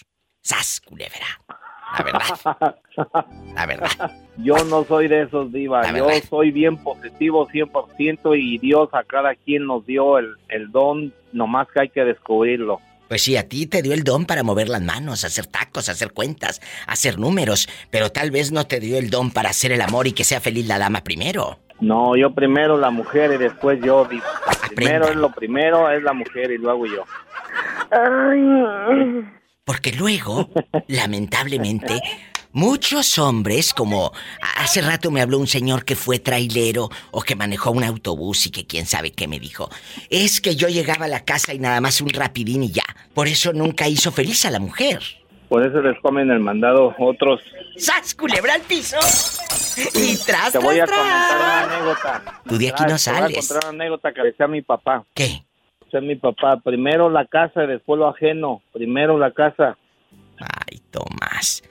[0.41, 1.41] ¡Sas, culebra!
[1.97, 2.75] La verdad,
[3.55, 4.11] la verdad.
[4.37, 9.35] Yo no soy de esos divas, yo soy bien positivo 100% y Dios a cada
[9.35, 12.81] quien nos dio el, el don, nomás que hay que descubrirlo.
[13.07, 16.11] Pues sí, a ti te dio el don para mover las manos, hacer tacos, hacer
[16.11, 20.07] cuentas, hacer números, pero tal vez no te dio el don para hacer el amor
[20.07, 21.57] y que sea feliz la dama primero.
[21.79, 24.25] No, yo primero la mujer y después yo, diva.
[24.75, 27.03] Primero es lo primero, es la mujer y luego yo.
[29.63, 30.49] Porque luego,
[30.87, 32.01] lamentablemente,
[32.51, 34.11] muchos hombres, como
[34.57, 38.51] hace rato me habló un señor que fue trailero o que manejó un autobús y
[38.51, 39.69] que quién sabe qué me dijo,
[40.09, 42.85] es que yo llegaba a la casa y nada más un rapidín y ya.
[43.13, 45.01] Por eso nunca hizo feliz a la mujer.
[45.49, 47.39] Por eso les comen el mandado otros.
[47.77, 48.97] ¡Sas, culebra al piso!
[49.93, 52.23] Y tras, Te voy a tras, comentar una anécdota.
[52.47, 53.47] Tú de aquí no Ah, Te voy a sales.
[53.47, 55.03] contar una anécdota que decía mi papá.
[55.13, 55.43] ¿Qué?
[55.85, 58.61] Decía mi papá, primero la casa y después lo ajeno.
[58.73, 59.77] Primero la casa.
[60.39, 61.63] Ay, Tomás.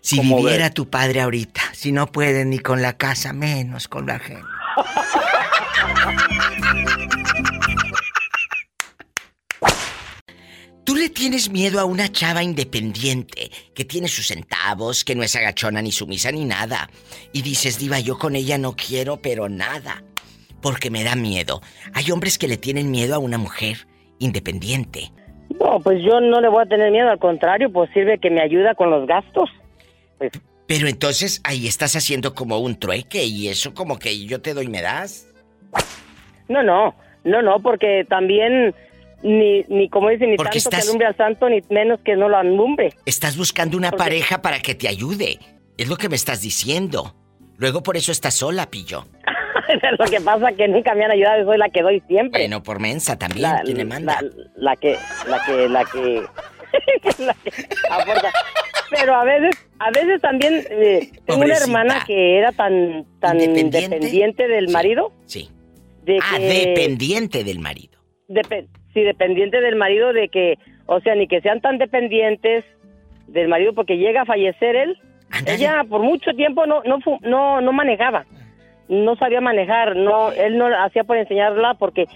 [0.00, 0.74] Si ¿Cómo viviera ves?
[0.74, 4.42] tu padre ahorita, si no puede ni con la casa, menos con la gente.
[10.90, 15.36] Tú le tienes miedo a una chava independiente, que tiene sus centavos, que no es
[15.36, 16.90] agachona ni sumisa ni nada.
[17.32, 20.02] Y dices, diva, yo con ella no quiero, pero nada.
[20.60, 21.60] Porque me da miedo.
[21.94, 23.86] Hay hombres que le tienen miedo a una mujer
[24.18, 25.12] independiente.
[25.60, 28.42] No, pues yo no le voy a tener miedo, al contrario, pues sirve que me
[28.42, 29.48] ayuda con los gastos.
[30.66, 34.64] Pero entonces ahí estás haciendo como un trueque y eso como que yo te doy
[34.64, 35.28] y me das.
[36.48, 38.74] No, no, no, no, porque también
[39.22, 42.16] ni, ni como dice, ni Porque tanto estás- que alumbre al santo, ni menos que
[42.16, 42.90] no lo alumbre.
[43.06, 45.38] Estás buscando una pareja para que te ayude.
[45.76, 47.14] Es lo que me estás diciendo.
[47.56, 49.06] Luego por eso estás sola, pillo.
[49.98, 52.40] lo que pasa es que nunca me han ayudado, soy la que doy siempre.
[52.42, 53.42] Bueno, por mensa también.
[53.42, 54.20] la, ¿Quién le manda?
[54.22, 54.96] la- la que,
[55.28, 56.22] la que, la que,
[57.24, 57.52] la que.
[58.90, 63.80] Pero a veces, a veces también eh, tengo una hermana que era tan, tan ¿Independiente?
[63.96, 65.12] dependiente del marido.
[65.26, 65.48] Sí.
[66.02, 67.99] De Ah, que- dependiente del marido.
[68.30, 72.64] Depe- sí, dependiente del marido de que, o sea, ni que sean tan dependientes
[73.26, 74.96] del marido porque llega a fallecer él.
[75.46, 78.24] Ella por mucho tiempo no no no no manejaba.
[78.88, 82.06] No sabía manejar, no él no hacía por enseñarla porque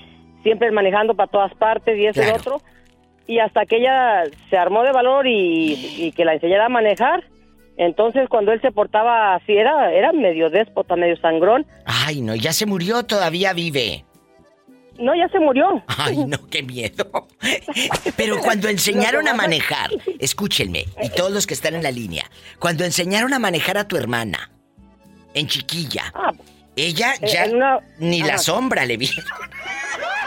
[0.43, 2.61] siempre manejando para todas partes y eso y lo otro.
[3.27, 7.25] Y hasta que ella se armó de valor y, y que la enseñara a manejar,
[7.77, 11.65] entonces cuando él se portaba así era era medio déspota, medio sangrón.
[11.87, 14.05] Ay, no, ya se murió, todavía vive.
[14.99, 15.83] No, ya se murió.
[15.87, 17.27] Ay, no, qué miedo.
[18.17, 22.25] Pero cuando enseñaron a manejar, escúchenme, y todos los que están en la línea,
[22.61, 24.51] cuando enseñaron a manejar a tu hermana,
[25.35, 26.13] en chiquilla,
[26.77, 29.25] ella eh, ya una- ni la sombra le vieron.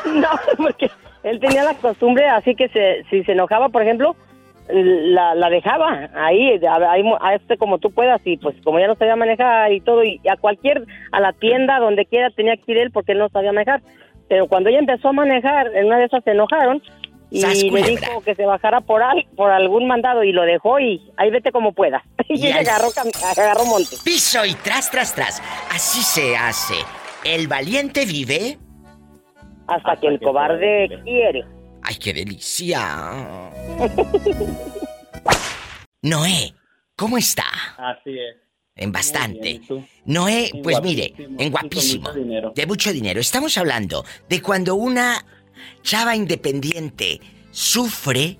[0.06, 0.90] No, porque
[1.24, 4.16] él tenía la costumbre, así que se, si se enojaba, por ejemplo,
[4.70, 8.96] la, la dejaba ahí, ahí, a este como tú puedas y pues como ya no
[8.96, 12.78] sabía manejar y todo y a cualquier a la tienda donde quiera tenía que ir
[12.78, 13.82] él porque él no sabía manejar
[14.28, 16.82] pero cuando ella empezó a manejar en una de esas se enojaron
[17.30, 21.12] y le dijo que se bajara por al, por algún mandado y lo dejó y
[21.18, 22.90] ahí vete como pueda y, ella agarró,
[23.38, 23.98] agarró monte.
[24.04, 25.42] Piso y tras tras tras.
[25.72, 26.76] Así se hace.
[27.24, 28.58] El valiente vive
[29.68, 31.44] hasta, que el cobarde quiere.
[31.84, 32.80] ¡Ay, qué delicia!
[36.02, 36.54] Noé,
[36.96, 37.44] ¿cómo está?
[37.78, 38.47] Así es.
[38.78, 39.62] En bastante.
[40.06, 42.12] Noé, pues mire, en guapísimo.
[42.56, 43.20] De mucho dinero.
[43.20, 45.26] Estamos hablando de cuando una
[45.82, 47.20] chava independiente
[47.52, 48.38] sufre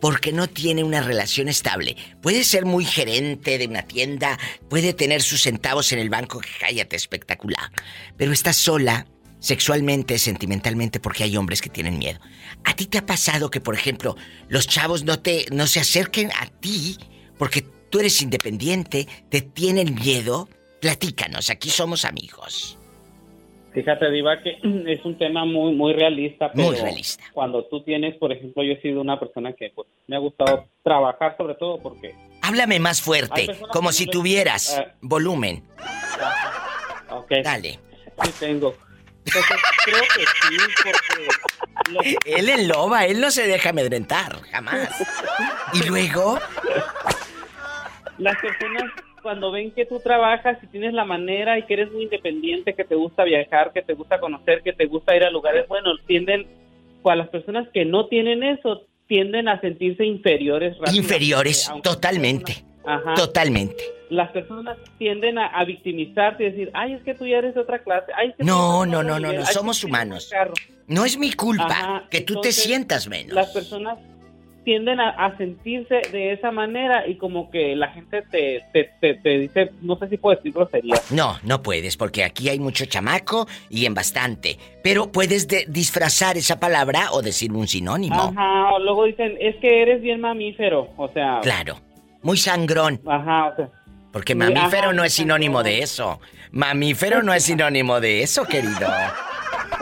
[0.00, 1.96] porque no tiene una relación estable.
[2.22, 6.48] Puede ser muy gerente de una tienda, puede tener sus centavos en el banco, que
[6.58, 7.70] cállate espectacular.
[8.16, 9.06] Pero está sola,
[9.40, 12.18] sexualmente, sentimentalmente, porque hay hombres que tienen miedo.
[12.64, 14.16] ¿A ti te ha pasado que, por ejemplo,
[14.48, 16.96] los chavos no te no se acerquen a ti
[17.38, 20.48] porque tú eres independiente, te tienen miedo?
[20.80, 22.78] Platícanos, aquí somos amigos.
[23.72, 24.58] Fíjate, Diva, que
[24.92, 26.50] es un tema muy muy realista.
[26.54, 27.22] muy realista.
[27.32, 30.66] Cuando tú tienes, por ejemplo, yo he sido una persona que pues, me ha gustado
[30.82, 32.14] trabajar sobre todo porque...
[32.42, 35.62] Háblame más fuerte, como si tuvieras eh, volumen.
[37.10, 37.32] ok.
[37.44, 37.78] Dale.
[38.22, 38.74] Sí, tengo
[39.84, 42.18] creo que sí, porque...
[42.24, 44.90] Él en loba, él no se deja amedrentar, jamás.
[45.72, 46.38] Y luego...
[48.20, 48.84] Las personas
[49.22, 52.84] cuando ven que tú trabajas y tienes la manera y que eres muy independiente, que
[52.84, 56.46] te gusta viajar, que te gusta conocer, que te gusta ir a lugares buenos, tienden,
[57.04, 60.76] a las personas que no tienen eso, tienden a sentirse inferiores.
[60.92, 62.64] Inferiores, totalmente.
[63.16, 63.82] Totalmente.
[64.08, 67.80] Las personas tienden a, victimizarse y decir, ay, es que tú ya eres de otra
[67.80, 68.12] clase.
[68.38, 70.32] no, no, no, no, no, somos humanos.
[70.86, 73.34] No es mi culpa que tú te sientas menos.
[73.34, 73.98] Las personas
[74.64, 79.96] tienden a, sentirse de esa manera y como que la gente te, te, dice, no
[79.96, 80.94] sé si puedo decir grosería.
[81.10, 84.58] No, no puedes, porque aquí hay mucho chamaco y en bastante.
[84.82, 88.34] Pero puedes disfrazar esa palabra o decir un sinónimo.
[88.36, 91.40] Ajá, o luego dicen, es que eres bien mamífero, o sea...
[91.42, 91.76] Claro.
[92.22, 93.00] Muy sangrón.
[93.06, 93.68] Ajá, o sea.
[94.12, 96.20] Porque mamífero no es sinónimo de eso.
[96.50, 98.88] Mamífero no es sinónimo de eso, querido.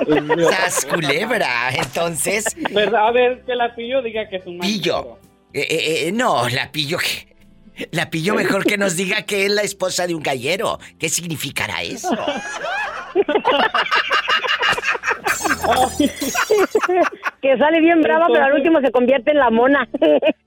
[0.51, 2.45] Sas culebra, entonces.
[2.71, 3.09] ¿Verdad?
[3.09, 5.19] A ver, que la pillo diga que es un Pillo.
[5.53, 7.29] Eh, eh, eh, no, la pillo que.
[7.93, 10.79] La pillo mejor que nos diga que es la esposa de un gallero.
[10.99, 12.11] ¿Qué significará eso?
[17.41, 19.89] que sale bien brava, pero al último se convierte en la mona.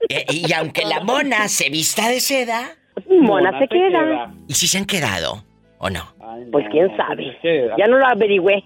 [0.08, 2.76] Eh, y aunque la mona se vista de seda,
[3.08, 4.30] mona, se, queda.
[4.46, 5.42] ¿Y si se han quedado
[5.82, 6.14] o no?
[6.50, 7.36] pues quién sabe.
[7.76, 8.64] Ya no lo averigüé.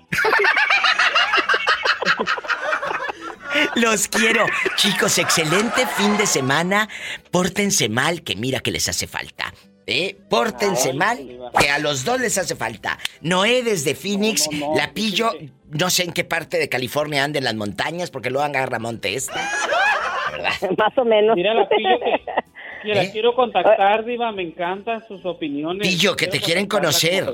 [3.77, 4.45] Los quiero.
[4.77, 6.89] Chicos, excelente fin de semana.
[7.31, 9.53] Pórtense mal, que mira que les hace falta.
[9.87, 10.17] ¿Eh?
[10.29, 11.19] Pórtense mal,
[11.59, 12.99] que a los dos les hace falta.
[13.23, 15.31] Noé desde Phoenix, la pillo,
[15.71, 19.15] no sé en qué parte de California anda en las montañas, porque lo agarra monte
[19.15, 19.39] este.
[20.77, 21.37] Más o menos.
[21.37, 22.21] Mira, la pillo que,
[22.95, 23.11] la ¿Eh?
[23.13, 25.87] quiero contactar, Diva, me encantan sus opiniones.
[25.87, 27.25] Pillo, que te quieren conocer.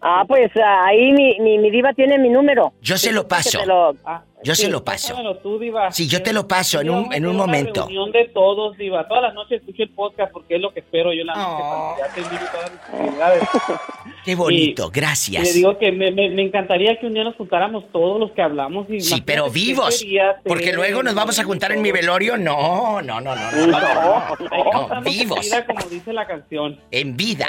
[0.00, 2.72] Ah, pues ahí mi, mi, diva tiene mi número.
[2.80, 3.58] Yo se lo paso.
[4.04, 5.14] Ah, yo se lo paso.
[5.42, 5.90] Tú, diva.
[5.90, 7.82] Sí, yo te lo paso en un, en un momento.
[7.82, 9.08] reunión de todos, Diva.
[9.08, 11.62] Todas las noches escucho el podcast porque es lo que espero yo la noche.
[11.64, 11.96] Oh.
[11.98, 13.42] Ya todas mis actividades.
[14.24, 15.42] Qué bonito, gracias.
[15.42, 18.88] Le digo que me, me, encantaría que un día nos juntáramos todos los que hablamos.
[18.90, 20.04] Y sí, pero vivos.
[20.44, 22.36] Porque luego nos vamos a juntar en mi velorio.
[22.36, 23.66] No, no, no, no.
[23.66, 25.38] No, no, vivos.
[25.38, 26.80] En vida, como dice la canción.
[26.90, 27.48] En vida.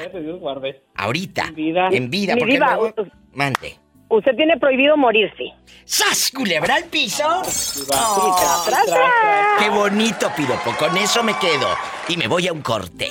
[0.95, 1.45] Ahorita.
[1.47, 1.89] En vida.
[1.91, 2.35] En vida.
[2.37, 2.93] Porque diva, luego...
[3.33, 3.77] Mande.
[4.09, 5.53] Usted tiene prohibido morirse.
[5.85, 7.43] ¡Sas, culebra al piso!
[9.59, 10.71] ¡Qué bonito, piropo!
[10.79, 11.67] Con eso me quedo.
[12.07, 13.07] Y me voy a un corte.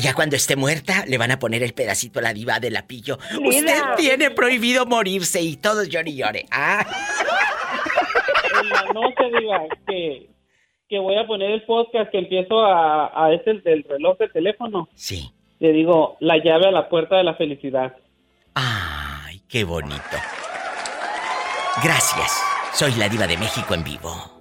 [0.00, 2.70] Y ya cuando esté muerta, le van a poner el pedacito a la diva de
[2.70, 3.18] la pillo.
[3.44, 6.46] Usted tiene prohibido morirse y todos llore y llore.
[6.50, 6.86] Ah.
[8.62, 10.30] En la noche, diva, que,
[10.88, 14.88] que voy a poner el podcast que empiezo a, a este del reloj de teléfono.
[14.94, 15.30] Sí.
[15.58, 17.94] Le digo, la llave a la puerta de la felicidad.
[18.54, 20.16] ¡Ay, qué bonito!
[21.84, 22.42] Gracias.
[22.72, 24.40] Soy la diva de México en vivo.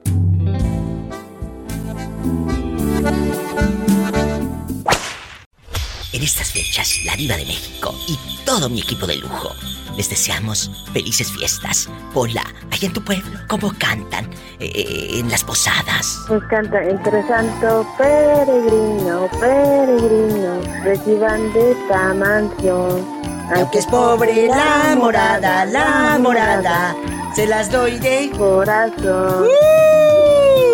[6.19, 9.55] En estas fechas, la diva de México y todo mi equipo de lujo
[9.95, 11.87] les deseamos felices fiestas.
[12.13, 14.25] Hola, allá en tu pueblo, ¿cómo cantan
[14.59, 16.19] eh, eh, en las posadas?
[16.27, 23.19] Pues canta entre santo peregrino, peregrino, reciban de esta mansión
[23.55, 26.97] aunque es pobre la morada, la morada,
[27.33, 29.47] se las doy de corazón.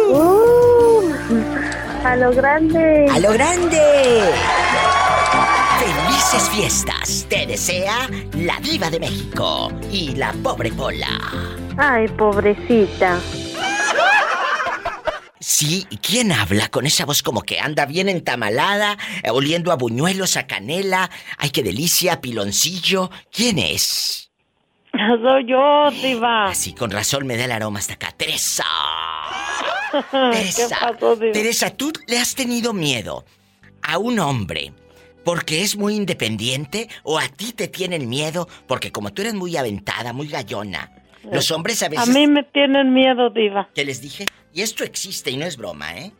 [0.10, 0.18] Uh.
[0.18, 1.14] Uh.
[2.04, 3.06] A lo grande.
[3.12, 4.65] ¡A lo grande!
[6.36, 7.26] Felices fiestas.
[7.30, 11.08] Te desea la diva de México y la pobre Pola.
[11.78, 13.22] Ay, pobrecita.
[15.40, 18.98] Sí, ¿quién habla con esa voz como que anda bien entamalada,
[19.32, 21.10] oliendo a buñuelos, a canela?
[21.38, 23.12] Ay, qué delicia, piloncillo.
[23.32, 24.30] ¿Quién es?
[24.92, 26.48] Soy yo, diva.
[26.48, 28.12] Así, con razón me da el aroma hasta acá.
[28.12, 28.66] Teresa.
[30.12, 30.80] ¿Qué Teresa.
[30.82, 31.18] pasó?
[31.18, 33.24] Teresa, ¿tú le has tenido miedo
[33.84, 34.74] a un hombre
[35.26, 39.58] porque es muy independiente o a ti te tienen miedo porque como tú eres muy
[39.58, 40.92] aventada, muy gallona?
[41.32, 42.08] Los hombres a veces...
[42.08, 43.68] A mí me tienen miedo, diva.
[43.74, 44.26] ¿Qué les dije?
[44.54, 46.12] Y esto existe y no es broma, ¿eh?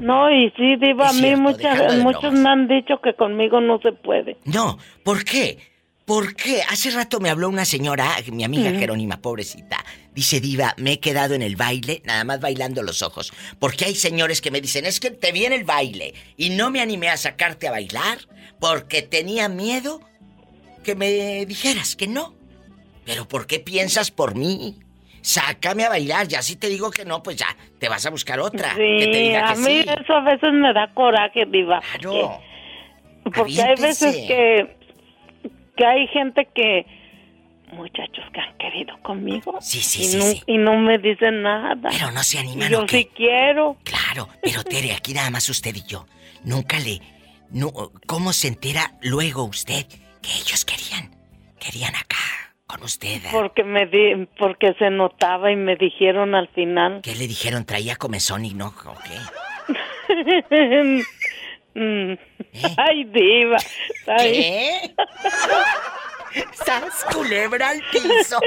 [0.00, 3.60] No, y sí, diva, Es a mí cierto, muchas, muchos me han dicho que conmigo
[3.60, 4.38] no se puede.
[4.44, 5.58] No, ¿por qué?
[6.04, 6.62] ¿Por qué?
[6.68, 8.78] Hace rato me habló una señora, mi amiga Ujú.
[8.78, 9.84] Jerónima, pobrecita.
[10.14, 13.32] Dice, Diva, me he quedado en el baile, nada más bailando los ojos.
[13.58, 16.70] Porque hay señores que me dicen, es que te vi en el baile y no
[16.70, 18.18] me animé a sacarte a bailar
[18.62, 20.00] porque tenía miedo
[20.84, 22.32] que me dijeras que no.
[23.04, 24.78] Pero ¿por qué piensas por mí?
[25.20, 28.38] Sácame a bailar, ya si te digo que no, pues ya, te vas a buscar
[28.38, 28.74] otra.
[28.76, 29.88] que te Sí, diga a que mí sí.
[30.00, 31.80] eso a veces me da coraje, diva.
[31.98, 32.38] Claro.
[33.24, 34.76] Porque, porque hay veces que,
[35.76, 36.86] que hay gente que...
[37.72, 39.58] Muchachos que han querido conmigo.
[39.60, 40.42] Sí, sí, y sí, no, sí.
[40.46, 41.88] Y no me dicen nada.
[41.90, 43.76] Pero no se animan, yo sí quiero.
[43.82, 46.06] Claro, pero Tere, aquí nada más usted y yo.
[46.44, 47.00] Nunca le...
[47.52, 47.70] No,
[48.06, 49.86] ¿Cómo se entera luego usted
[50.22, 51.14] que ellos querían?
[51.60, 52.16] Querían acá,
[52.66, 53.20] con usted.
[53.30, 57.00] Porque me di, porque se notaba y me dijeron al final.
[57.02, 57.64] ¿Qué le dijeron?
[57.64, 58.68] ¿Traía comezón y no?
[58.86, 59.18] ¿O qué?
[61.74, 62.18] Mm.
[62.76, 63.56] Ay, diva.
[64.06, 64.32] Ay.
[64.32, 64.94] ¿Qué?
[66.52, 68.38] ¿Sas culebra al piso?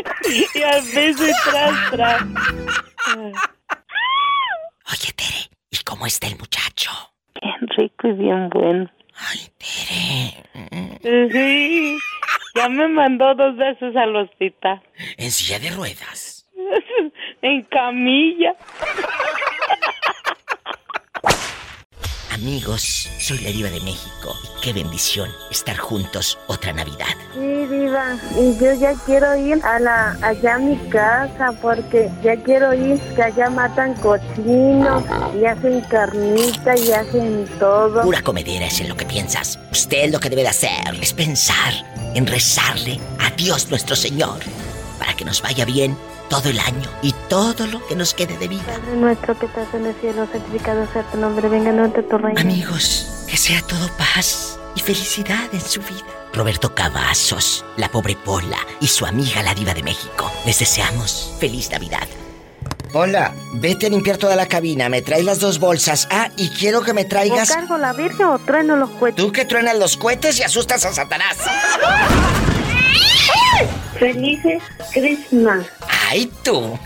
[0.53, 2.21] y al piso y tras, tras.
[4.91, 6.91] Oye, Tere, ¿y cómo está el muchacho?
[7.41, 8.91] Bien rico y bien bueno.
[9.15, 11.31] Ay, Tere.
[11.31, 11.97] Sí.
[12.55, 14.81] Ya me mandó dos veces al hospital.
[15.17, 16.47] En silla de ruedas.
[17.41, 18.55] en camilla.
[22.35, 24.37] Amigos, soy la diva de México.
[24.61, 27.15] Qué bendición estar juntos otra Navidad.
[27.33, 28.17] Sí, diva.
[28.37, 32.99] Y yo ya quiero ir a la allá a mi casa porque ya quiero ir
[33.15, 35.01] que allá matan cochino
[35.33, 38.01] y hacen carnita y hacen todo.
[38.01, 39.57] Pura comedera es en lo que piensas.
[39.71, 41.73] Usted lo que debe de hacer es pensar
[42.15, 44.39] en rezarle a Dios nuestro Señor
[44.99, 45.97] para que nos vaya bien
[46.29, 48.63] todo el año y todo lo que nos quede de vida.
[48.65, 52.39] Padre nuestro que estás en el cielo, santificado sea tu nombre, venga a tu reino.
[52.39, 56.05] Amigos, que sea todo paz y felicidad en su vida.
[56.33, 60.31] Roberto Cavazos, la pobre Pola y su amiga la diva de México.
[60.45, 62.07] Les deseamos feliz Navidad.
[62.93, 66.07] Hola, vete a limpiar toda la cabina, me traes las dos bolsas.
[66.11, 67.51] Ah, y quiero que me ¿O traigas...
[67.51, 69.23] cargo la virgen o trueno los cohetes?
[69.23, 71.37] Tú que truenas los cohetes y asustas a Satanás.
[73.99, 74.61] Felices
[74.93, 75.65] Christmas.
[76.09, 76.77] ¡Ay, tú!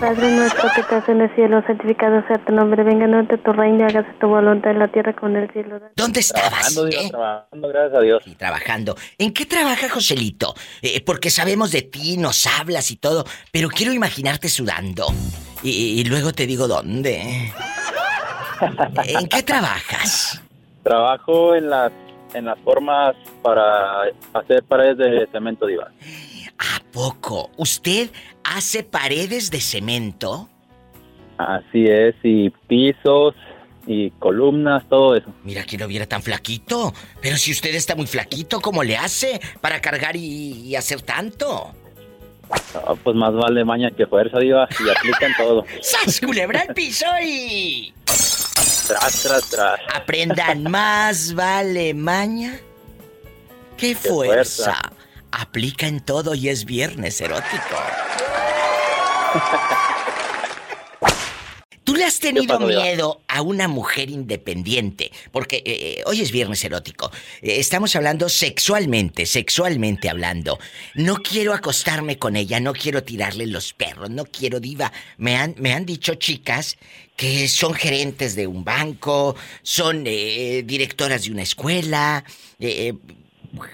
[0.00, 3.86] Padre nuestro que estás en el cielo, santificado sea tu nombre, venga a tu reino,
[3.86, 5.80] hágase tu voluntad en la tierra como en el cielo.
[5.94, 6.50] ¿Dónde estabas?
[6.50, 7.08] Trabajando, Diva, eh?
[7.10, 8.22] trabajando, gracias a Dios.
[8.26, 8.96] Y trabajando.
[9.18, 10.54] ¿En qué trabaja Joselito?
[10.82, 15.06] Eh, porque sabemos de ti, nos hablas y todo, pero quiero imaginarte sudando.
[15.62, 17.52] Y, y luego te digo dónde.
[19.06, 20.42] ¿En qué trabajas?
[20.82, 21.92] Trabajo en las
[22.34, 24.02] en las formas para
[24.34, 25.90] hacer paredes de cemento, Diva.
[26.58, 27.50] ¿A poco?
[27.56, 28.10] ¿Usted
[28.44, 30.48] hace paredes de cemento?
[31.38, 33.34] Así es, y pisos
[33.86, 35.26] y columnas, todo eso.
[35.42, 36.92] Mira que no viera tan flaquito.
[37.20, 41.74] Pero si usted está muy flaquito, ¿cómo le hace para cargar y, y hacer tanto?
[42.74, 45.64] Ah, pues más vale maña que fuerza, Diva, y aplican todo.
[45.80, 47.92] ¡Sas, culebra al piso y...
[48.86, 49.80] Tras, tras, tras.
[49.94, 52.58] Aprendan más vale maña
[53.76, 54.74] que fuerza.
[54.74, 54.92] fuerza.
[55.30, 57.76] Aplica en todo y es viernes erótico.
[61.92, 65.12] ¿Tú le has tenido miedo a una mujer independiente?
[65.30, 67.12] Porque eh, eh, hoy es viernes erótico.
[67.42, 70.58] Eh, estamos hablando sexualmente, sexualmente hablando.
[70.94, 74.90] No quiero acostarme con ella, no quiero tirarle los perros, no quiero diva.
[75.18, 76.78] Me han, me han dicho chicas
[77.14, 82.24] que son gerentes de un banco, son eh, directoras de una escuela,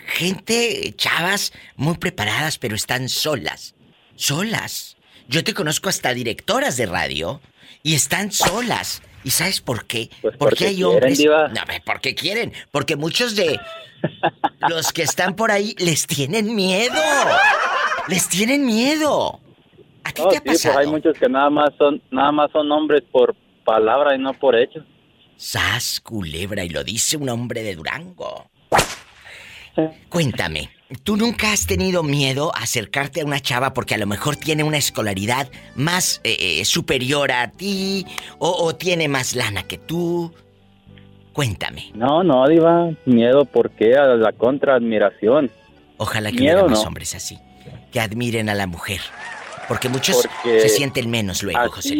[0.06, 3.76] gente, chavas muy preparadas, pero están solas.
[4.16, 4.96] Solas.
[5.28, 7.40] Yo te conozco hasta directoras de radio
[7.88, 9.00] y están solas.
[9.24, 10.10] ¿Y sabes por qué?
[10.20, 11.18] Pues porque porque hay quieren, hombres.
[11.18, 11.48] diva.
[11.48, 12.52] No, porque quieren.
[12.70, 13.58] Porque muchos de
[14.68, 17.00] los que están por ahí les tienen miedo.
[18.08, 19.40] Les tienen miedo.
[20.04, 22.70] ¿A ti No, te sí, pues hay muchos que nada más son nada más son
[22.70, 23.34] hombres por
[23.64, 24.84] palabra y no por hecho.
[25.38, 28.50] Sas, culebra, y lo dice un hombre de Durango.
[30.10, 30.68] Cuéntame,
[31.04, 34.64] ¿tú nunca has tenido miedo a acercarte a una chava porque a lo mejor tiene
[34.64, 38.06] una escolaridad más eh, eh, superior a ti
[38.38, 40.32] o, o tiene más lana que tú?
[41.32, 41.92] Cuéntame.
[41.94, 43.96] No, no, Diva, miedo, ¿por qué?
[43.96, 45.50] A la contra admiración.
[45.96, 46.88] Ojalá que Miedo, hubiera más no.
[46.88, 47.38] hombres así,
[47.92, 49.00] que admiren a la mujer.
[49.68, 51.94] Porque muchos Porque se sienten menos luego, José.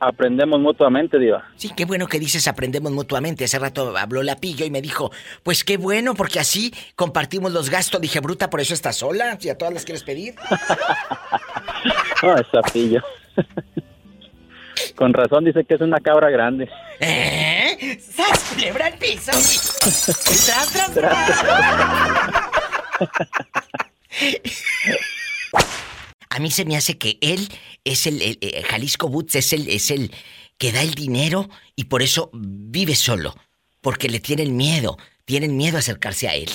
[0.00, 1.44] Aprendemos mutuamente, Diva.
[1.56, 3.44] Sí, qué bueno que dices aprendemos mutuamente.
[3.44, 5.10] Hace rato habló la pillo y me dijo,
[5.42, 8.00] pues qué bueno, porque así compartimos los gastos.
[8.00, 10.34] Dije, bruta, por eso estás sola, si a todas las quieres pedir.
[12.20, 13.00] No, es pillo.
[14.96, 16.68] Con razón dice que es una cabra grande.
[16.98, 17.96] ¿Eh?
[18.00, 19.30] ¡Sas, el piso!
[19.30, 21.44] ¡Tras, tras, tras!
[26.30, 27.48] A mí se me hace que él
[27.84, 30.10] es el, el- eh, Jalisco Boots es el es el
[30.58, 33.34] que da el dinero y por eso vive solo,
[33.80, 36.50] porque le tienen miedo, tienen miedo a acercarse a él.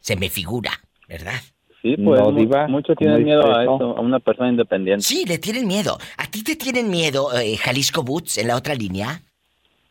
[0.00, 0.70] Se me figura,
[1.08, 1.40] ¿verdad?
[1.82, 3.74] Sí, pues No, Diva, muchos tienen miedo a discreto.
[3.76, 5.04] eso, a una persona independiente.
[5.04, 5.98] Sí, le tienen miedo.
[6.16, 9.22] ¿A ti te tienen miedo, eh, Jalisco Boots, en la otra línea?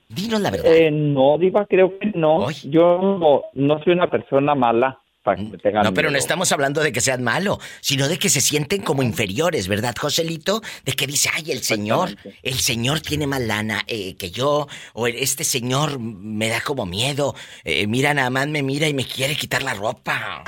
[0.09, 0.73] Dinos la verdad.
[0.73, 2.49] Eh, no, Diva, creo que no.
[2.63, 6.53] Yo no, no soy una persona mala para que me tengan No, pero no estamos
[6.53, 10.61] hablando de que sean malo, sino de que se sienten como inferiores, ¿verdad, Joselito?
[10.85, 12.11] De que dice, ay, el señor,
[12.43, 17.35] el señor tiene más lana eh, que yo, o este señor me da como miedo,
[17.65, 20.45] eh, mira, nada más me mira y me quiere quitar la ropa.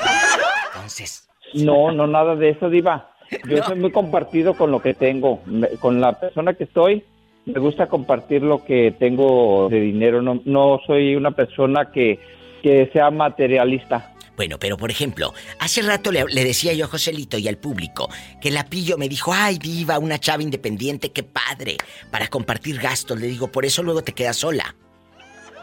[0.74, 3.12] Entonces, No, no, nada de eso, Diva.
[3.50, 5.42] Yo soy muy compartido con lo que tengo.
[5.82, 7.04] Con la persona que estoy,
[7.46, 10.22] me gusta compartir lo que tengo de dinero.
[10.22, 12.18] No, no soy una persona que,
[12.64, 14.14] que sea materialista.
[14.40, 18.08] Bueno, pero por ejemplo, hace rato le, le decía yo a Joselito y al público
[18.42, 21.76] que la pillo me dijo, ay, diva, una chava independiente, qué padre,
[22.10, 23.20] para compartir gastos.
[23.20, 24.74] Le digo, por eso luego te quedas sola.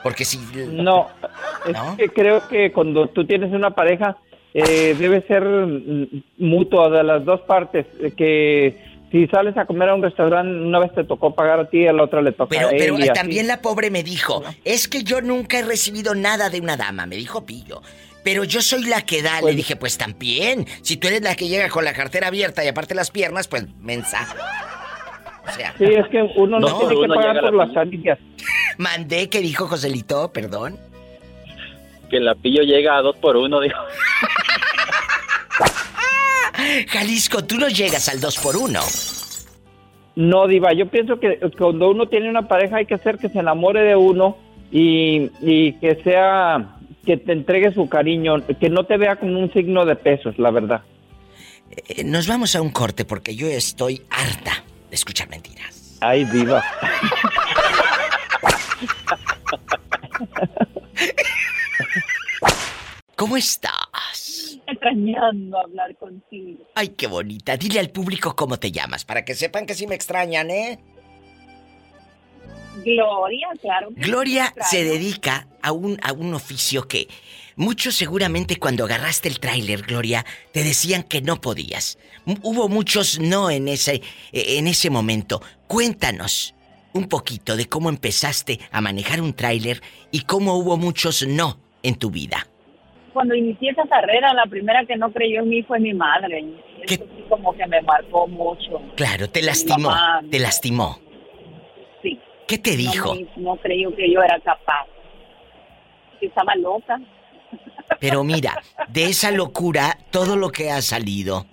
[0.03, 0.39] Porque si...
[0.73, 1.09] No,
[1.67, 4.19] es que creo que cuando tú tienes una pareja,
[4.53, 7.87] eh, debe ser mm, mutuo de las dos partes.
[8.03, 8.79] eh, Que
[9.11, 11.95] si sales a comer a un restaurante, una vez te tocó pagar a ti, a
[11.95, 12.77] la otra le toca Pero, a él.
[12.79, 13.13] pero y así.
[13.15, 17.07] también la pobre me dijo, es que yo nunca he recibido nada de una dama,
[17.07, 17.81] me dijo Pillo.
[18.27, 19.41] Pero yo soy la que da.
[19.41, 20.67] Le dije, pues también.
[20.83, 23.69] Si tú eres la que llega con la cartera abierta y aparte las piernas, pues
[23.79, 24.27] mensa.
[25.47, 25.73] O sea.
[25.79, 28.19] Sí, es que uno no, No, tiene que uno pagar por la las anillas.
[28.79, 30.77] Mandé que dijo Joselito, perdón.
[32.11, 33.79] Que la pillo llega a dos por uno, dijo.
[36.89, 38.81] Jalisco, tú no llegas al 2 por 1
[40.17, 43.39] No, Diva, yo pienso que cuando uno tiene una pareja hay que hacer que se
[43.39, 44.37] enamore de uno
[44.73, 46.76] y, y que sea,
[47.07, 50.51] que te entregue su cariño, que no te vea como un signo de pesos, la
[50.51, 50.83] verdad.
[51.89, 55.97] Eh, nos vamos a un corte porque yo estoy harta de escuchar mentiras.
[56.01, 56.63] Ay, Diva.
[63.17, 64.59] ¿Cómo estás?
[64.67, 66.65] Extrañando hablar contigo.
[66.75, 67.57] Ay, qué bonita.
[67.57, 70.79] Dile al público cómo te llamas, para que sepan que sí me extrañan, ¿eh?
[72.85, 73.89] Gloria, claro.
[73.93, 77.09] Gloria se dedica a un, a un oficio que
[77.57, 81.99] muchos seguramente cuando agarraste el tráiler, Gloria, te decían que no podías.
[82.27, 84.03] M- Hubo muchos no en ese,
[84.33, 85.41] en ese momento.
[85.67, 86.55] Cuéntanos
[86.93, 91.95] un poquito de cómo empezaste a manejar un tráiler y cómo hubo muchos no en
[91.97, 92.47] tu vida.
[93.13, 96.41] Cuando inicié esa carrera, la primera que no creyó en mí fue mi madre.
[96.41, 98.81] Y Eso sí como que me marcó mucho.
[98.97, 100.99] Claro, te lastimó, mamá, te lastimó.
[102.47, 103.17] ¿Qué te dijo?
[103.37, 104.87] No, creyó que yo era capaz.
[106.21, 107.01] Estaba loca.
[108.01, 111.47] Pero mira, de esa locura, todo lo que ha salido.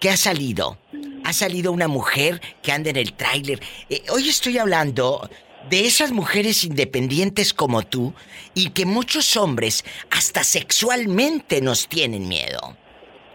[0.00, 0.78] ¿Qué ha salido?
[1.24, 3.60] Ha salido una mujer que anda en el tráiler.
[3.88, 5.30] Eh, hoy estoy hablando
[5.70, 8.12] de esas mujeres independientes como tú
[8.52, 12.76] y que muchos hombres hasta sexualmente nos tienen miedo.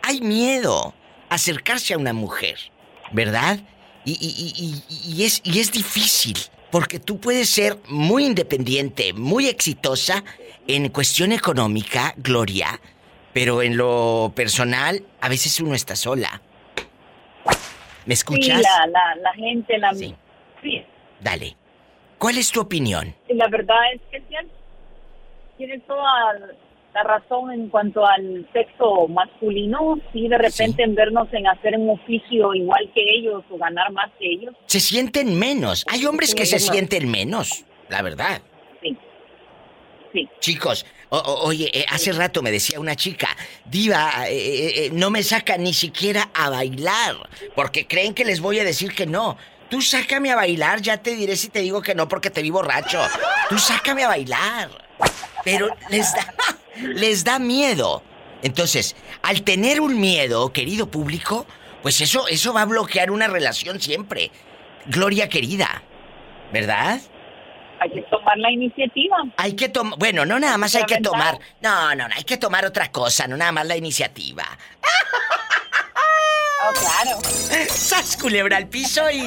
[0.01, 0.93] Hay miedo
[1.29, 2.57] a acercarse a una mujer,
[3.13, 3.59] ¿verdad?
[4.03, 6.35] Y, y- y- y- y es, y es difícil,
[6.77, 10.23] porque tú puedes ser muy independiente, muy exitosa
[10.67, 12.79] en cuestión económica, Gloria,
[13.33, 16.39] pero en lo personal, a veces uno está sola.
[18.05, 18.57] ¿Me escuchas?
[18.57, 19.91] Sí, la, la, la gente, la...
[19.95, 20.15] Sí.
[21.19, 21.57] Dale.
[22.19, 23.15] ¿Cuál es tu opinión?
[23.27, 24.35] La verdad es que sí,
[25.57, 26.33] tiene toda
[26.97, 29.99] la razón en cuanto al sexo masculino.
[30.13, 34.09] Sí, de repente en vernos en hacer un oficio igual que ellos o ganar más
[34.19, 34.55] que ellos.
[34.65, 35.85] Se sienten menos.
[35.89, 38.41] Hay hombres que se sienten menos, la verdad.
[38.81, 38.97] Sí.
[40.13, 40.27] Sí.
[40.39, 43.27] Chicos, o- o- oye, eh, hace rato me decía una chica,
[43.65, 47.15] Diva, eh, eh, eh, no me sacan ni siquiera a bailar,
[47.55, 49.37] porque creen que les voy a decir que no.
[49.69, 52.49] Tú sácame a bailar, ya te diré si te digo que no porque te vi
[52.49, 52.99] borracho.
[53.49, 54.69] Tú sácame a bailar.
[55.43, 56.33] Pero les da,
[56.81, 58.03] les da miedo.
[58.43, 61.45] Entonces, al tener un miedo, querido público,
[61.81, 64.31] pues eso, eso va a bloquear una relación siempre.
[64.85, 65.83] Gloria querida,
[66.53, 66.99] ¿verdad?
[67.79, 69.17] Hay que tomar la iniciativa.
[69.37, 72.37] Hay que tomar, bueno, no nada más hay que tomar, no, no, no, hay que
[72.37, 74.43] tomar otra cosa, no nada más la iniciativa.
[76.59, 77.19] Oh, claro.
[77.69, 79.23] ¡Sas culebra al piso y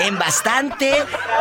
[0.00, 0.92] en bastante!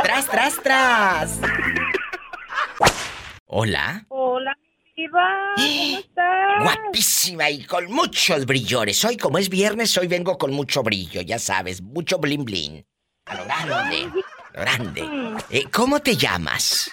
[0.04, 1.40] ¡Tras, tras, tras!
[3.48, 4.06] Hola.
[4.10, 4.58] Hola,
[4.96, 5.54] Diva.
[5.56, 6.64] ¿Cómo estás?
[6.64, 9.04] Guapísima y con muchos brillores.
[9.04, 12.86] Hoy, como es viernes, hoy vengo con mucho brillo, ya sabes, mucho blin blin.
[13.26, 15.04] A lo grande, a lo grande.
[15.50, 16.90] Eh, ¿Cómo te llamas?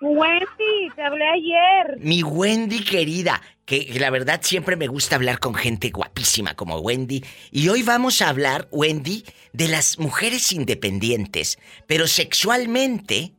[0.00, 1.98] Wendy, te hablé ayer.
[2.00, 7.22] Mi Wendy querida, que la verdad siempre me gusta hablar con gente guapísima como Wendy.
[7.50, 13.34] Y hoy vamos a hablar, Wendy, de las mujeres independientes, pero sexualmente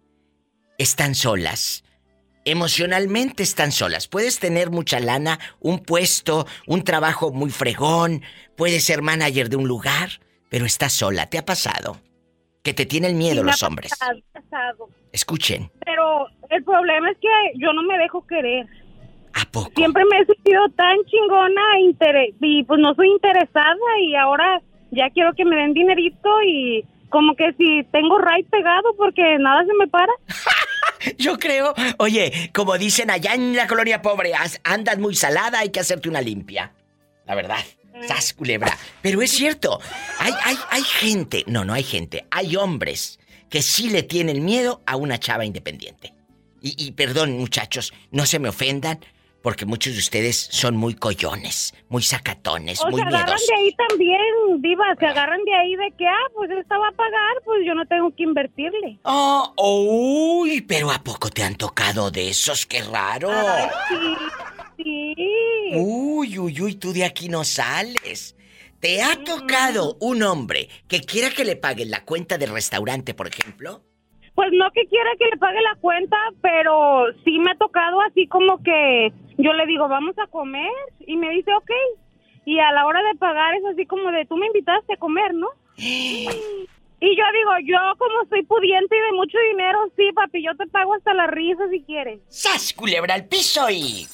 [0.77, 1.83] están solas.
[2.43, 4.07] Emocionalmente están solas.
[4.07, 8.21] Puedes tener mucha lana, un puesto, un trabajo muy fregón,
[8.55, 10.09] puedes ser manager de un lugar,
[10.49, 11.27] pero estás sola.
[11.27, 11.97] ¿Te ha pasado?
[12.63, 13.91] Que te tienen miedo Sí, los hombres.
[13.91, 14.89] pasado, pasado.
[15.11, 15.71] Escuchen.
[15.85, 17.27] Pero el problema es que
[17.59, 18.65] yo no me dejo querer.
[19.75, 21.61] Siempre me he sentido tan chingona
[22.41, 24.61] y pues no soy interesada y ahora
[24.91, 29.65] ya quiero que me den dinerito y como que si tengo ray pegado porque nada
[29.65, 30.11] se me para.
[31.17, 35.69] Yo creo, oye, como dicen allá en la colonia pobre, as- andas muy salada, hay
[35.69, 36.73] que hacerte una limpia.
[37.25, 37.63] La verdad.
[38.07, 38.77] Sas, culebra.
[39.01, 39.79] Pero es cierto,
[40.17, 44.81] hay, hay, hay gente, no, no hay gente, hay hombres que sí le tienen miedo
[44.87, 46.13] a una chava independiente.
[46.61, 48.99] Y, y perdón, muchachos, no se me ofendan,
[49.41, 53.47] porque muchos de ustedes son muy collones, muy sacatones, O muy se agarran miedosos.
[53.47, 56.91] de ahí también, diva, se agarran de ahí de que, ah, pues esta va a
[56.91, 58.99] pagar, pues yo no tengo que invertirle.
[59.03, 59.53] Oh,
[60.43, 62.65] uy, pero ¿a poco te han tocado de esos?
[62.65, 63.31] ¡Qué raro!
[63.31, 64.15] Ay, sí,
[64.77, 65.15] sí.
[65.75, 68.35] Uy, uy, uy, tú de aquí no sales.
[68.79, 73.27] ¿Te ha tocado un hombre que quiera que le paguen la cuenta del restaurante, por
[73.27, 73.83] ejemplo?
[74.41, 78.25] Pues no que quiera que le pague la cuenta, pero sí me ha tocado así
[78.25, 80.71] como que yo le digo, vamos a comer,
[81.05, 81.69] y me dice, ok.
[82.45, 85.35] Y a la hora de pagar es así como de, tú me invitaste a comer,
[85.35, 85.47] ¿no?
[85.77, 90.65] Y yo digo, yo como soy pudiente y de mucho dinero, sí, papi, yo te
[90.67, 92.19] pago hasta la risa si quieres.
[92.27, 94.07] ¡Sas, culebra al piso y...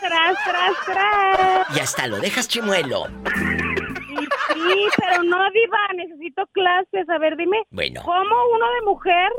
[0.00, 1.76] Tras, tras, tras.
[1.76, 3.06] Y hasta lo dejas chimuelo.
[4.18, 7.08] Sí, pero no, diva, necesito clases.
[7.08, 8.02] A ver, dime, Bueno.
[8.04, 9.30] ¿cómo uno de mujer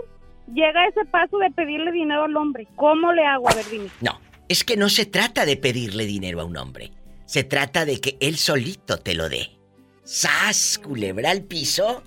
[0.54, 2.68] llega a ese paso de pedirle dinero al hombre?
[2.76, 3.50] ¿Cómo le hago?
[3.50, 3.90] A ver, dime.
[4.02, 4.20] No,
[4.50, 6.92] es que no se trata de pedirle dinero a un hombre.
[7.26, 9.50] Se trata de que él solito te lo dé.
[10.04, 12.02] ¡Sas, culebra al piso!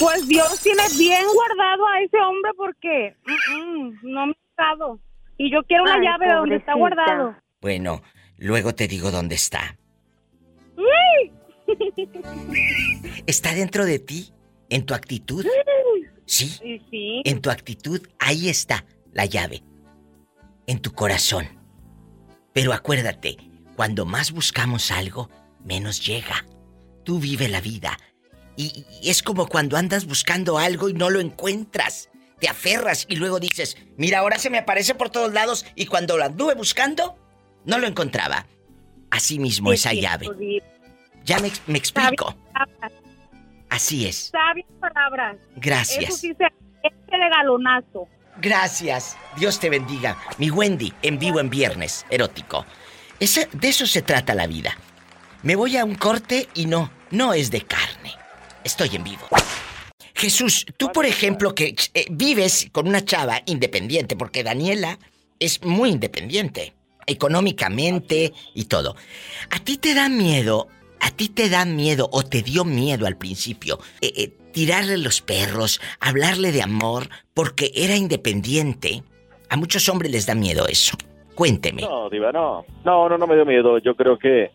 [0.00, 4.98] Pues Dios tiene bien guardado a ese hombre porque mm, mm, no me ha dado.
[5.36, 7.34] Y yo quiero una Ay, llave de donde está guardado.
[7.60, 8.00] Bueno,
[8.38, 9.76] luego te digo dónde está.
[10.76, 11.32] ¡Uy!
[13.26, 14.32] ¿Está dentro de ti?
[14.68, 15.46] ¿En tu actitud?
[16.26, 16.58] Sí.
[16.90, 17.22] Sí.
[17.24, 19.62] En tu actitud, ahí está la llave.
[20.66, 21.48] En tu corazón.
[22.52, 23.36] Pero acuérdate,
[23.76, 25.30] cuando más buscamos algo,
[25.64, 26.46] menos llega.
[27.04, 27.98] Tú vive la vida.
[28.56, 32.10] Y, y es como cuando andas buscando algo y no lo encuentras.
[32.38, 36.16] Te aferras y luego dices, mira, ahora se me aparece por todos lados y cuando
[36.16, 37.16] lo anduve buscando,
[37.64, 38.46] no lo encontraba.
[39.10, 40.26] Así mismo esa llave.
[41.24, 42.34] Ya me, me explico.
[43.68, 44.30] Así es.
[44.30, 45.36] Sabias palabras.
[45.56, 46.04] Gracias.
[46.04, 46.44] Eso sí se
[46.82, 48.08] este de galonazo.
[48.40, 49.16] Gracias.
[49.36, 50.16] Dios te bendiga.
[50.38, 52.66] Mi Wendy, en vivo en viernes, erótico.
[53.20, 54.76] Ese- de eso se trata la vida.
[55.42, 58.12] Me voy a un corte y no, no es de carne.
[58.64, 59.26] Estoy en vivo.
[60.14, 64.98] Jesús, tú por ejemplo que eh, vives con una chava independiente, porque Daniela
[65.40, 66.74] es muy independiente,
[67.06, 68.94] económicamente y todo.
[69.50, 70.68] ¿A ti te da miedo?
[71.02, 75.20] ¿A ti te da miedo o te dio miedo al principio eh, eh, tirarle los
[75.20, 79.02] perros, hablarle de amor, porque era independiente?
[79.50, 80.96] A muchos hombres les da miedo eso.
[81.34, 81.82] Cuénteme.
[81.82, 82.64] No, Diva, no.
[82.84, 83.78] No, no, no me dio miedo.
[83.78, 84.52] Yo creo que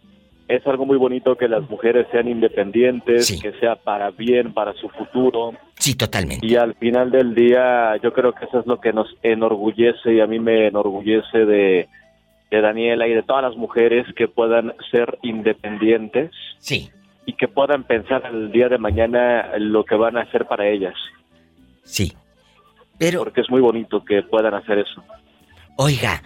[0.48, 4.88] es algo muy bonito que las mujeres sean independientes, que sea para bien, para su
[4.90, 5.54] futuro.
[5.78, 6.48] Sí, totalmente.
[6.48, 10.22] Y al final del día, yo creo que eso es lo que nos enorgullece y
[10.22, 11.90] a mí me enorgullece de,
[12.52, 16.32] de Daniela y de todas las mujeres que puedan ser independientes.
[16.60, 16.90] Sí.
[17.26, 20.96] Y que puedan pensar el día de mañana lo que van a hacer para ellas.
[21.84, 22.14] Sí.
[22.98, 23.20] Pero...
[23.20, 25.04] Porque es muy bonito que puedan hacer eso.
[25.76, 26.24] Oiga,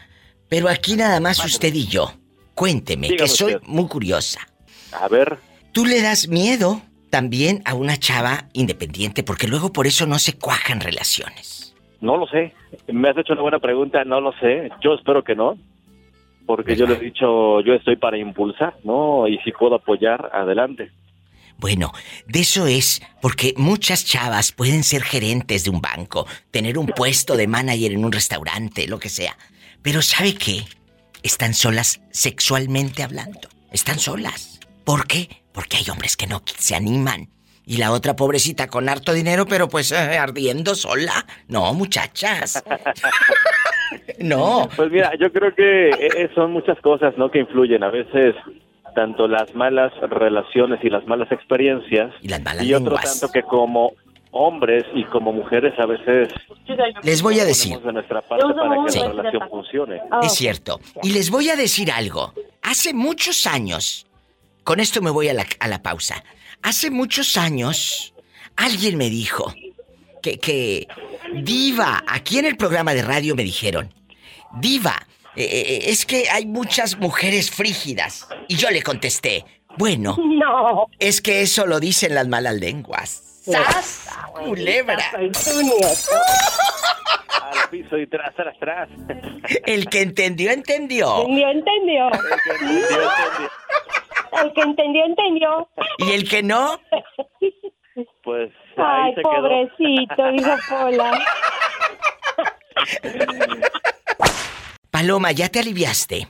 [0.48, 2.12] pero aquí nada más usted y yo.
[2.54, 3.68] Cuénteme, que soy usted.
[3.68, 4.42] muy curiosa.
[4.92, 5.38] A ver.
[5.72, 9.24] ¿Tú le das miedo también a una chava independiente?
[9.24, 11.76] Porque luego por eso no se cuajan relaciones.
[12.02, 12.54] No lo sé.
[12.88, 14.70] Me has hecho una buena pregunta, no lo sé.
[14.84, 15.58] Yo espero que no.
[16.46, 19.28] Porque yo le he dicho, yo estoy para impulsar, ¿no?
[19.28, 20.92] Y si puedo apoyar, adelante.
[21.58, 21.92] Bueno,
[22.26, 27.38] de eso es, porque muchas chavas pueden ser gerentes de un banco, tener un puesto
[27.38, 29.38] de manager en un restaurante, lo que sea.
[29.84, 30.66] Pero ¿sabe qué?
[31.22, 33.48] Están solas sexualmente hablando.
[33.72, 34.60] Están solas.
[34.84, 35.30] ¿Por qué?
[35.52, 37.30] Porque hay hombres que no se animan.
[37.64, 41.26] Y la otra pobrecita con harto dinero, pero pues eh, ardiendo sola.
[41.48, 42.64] No, muchachas.
[44.20, 44.70] no.
[44.76, 47.30] Pues mira, yo creo que eh, son muchas cosas, ¿no?
[47.32, 47.84] Que influyen.
[47.84, 48.36] A veces
[48.94, 53.42] tanto las malas relaciones y las malas experiencias y, las malas y otro tanto que
[53.44, 53.94] como
[54.32, 56.30] hombres y como mujeres a veces
[57.04, 60.02] les voy a decir de nuestra parte para que la relación funcione.
[60.24, 60.80] Es cierto.
[61.04, 62.34] Y les voy a decir algo.
[62.62, 64.08] Hace muchos años,
[64.64, 66.24] con esto me voy a la, a la pausa.
[66.62, 68.14] Hace muchos años,
[68.56, 69.54] alguien me dijo
[70.22, 70.88] que, que
[71.34, 73.94] Diva, aquí en el programa de radio me dijeron,
[74.60, 78.28] Diva, eh, eh, es que hay muchas mujeres frígidas.
[78.48, 79.46] Y yo le contesté,
[79.78, 80.88] bueno, no.
[81.00, 83.10] es que eso lo dicen las malas lenguas.
[83.44, 84.10] ¡Sas!
[84.34, 85.04] ¡Culebra!
[85.14, 85.32] Al
[87.70, 88.90] piso y tras, tras, tras.
[89.66, 91.22] El que entendió, entendió.
[91.22, 92.10] Entendió, entendió.
[94.44, 95.70] El que entendió, entendió.
[95.98, 96.80] ¿Y el que no?
[98.24, 98.52] Pues.
[98.86, 101.12] Ay, ahí pobrecito, dijo Pola.
[104.90, 106.28] Paloma, ¿ya te aliviaste?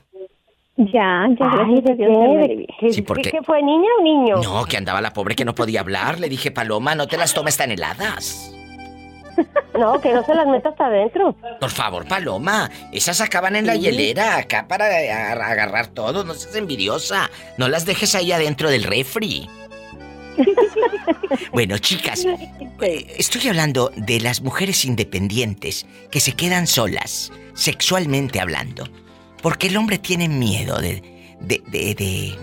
[0.78, 2.68] Ya, ya, gracias a Dios, alivié.
[2.92, 4.36] Sí, porque- ¿Qué, qué fue, niña o niño?
[4.38, 6.20] No, que andaba la pobre que no podía hablar.
[6.20, 8.54] Le dije, Paloma, no te las tomes tan heladas.
[9.74, 11.34] No, que no se las meta hasta adentro.
[11.60, 16.26] Por favor, Paloma, esas acaban en la hielera, acá para a- agarrar todo.
[16.26, 17.32] No seas envidiosa.
[17.58, 19.50] No las dejes ahí adentro del refri.
[21.52, 22.26] Bueno, chicas,
[22.82, 28.88] eh, estoy hablando de las mujeres independientes que se quedan solas, sexualmente hablando.
[29.42, 31.02] Porque el hombre tiene miedo de.
[31.42, 31.62] de.
[31.72, 32.36] de.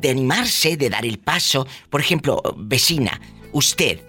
[0.00, 1.66] de, animarse, de dar el paso.
[1.90, 3.20] Por ejemplo, vecina,
[3.52, 4.00] usted.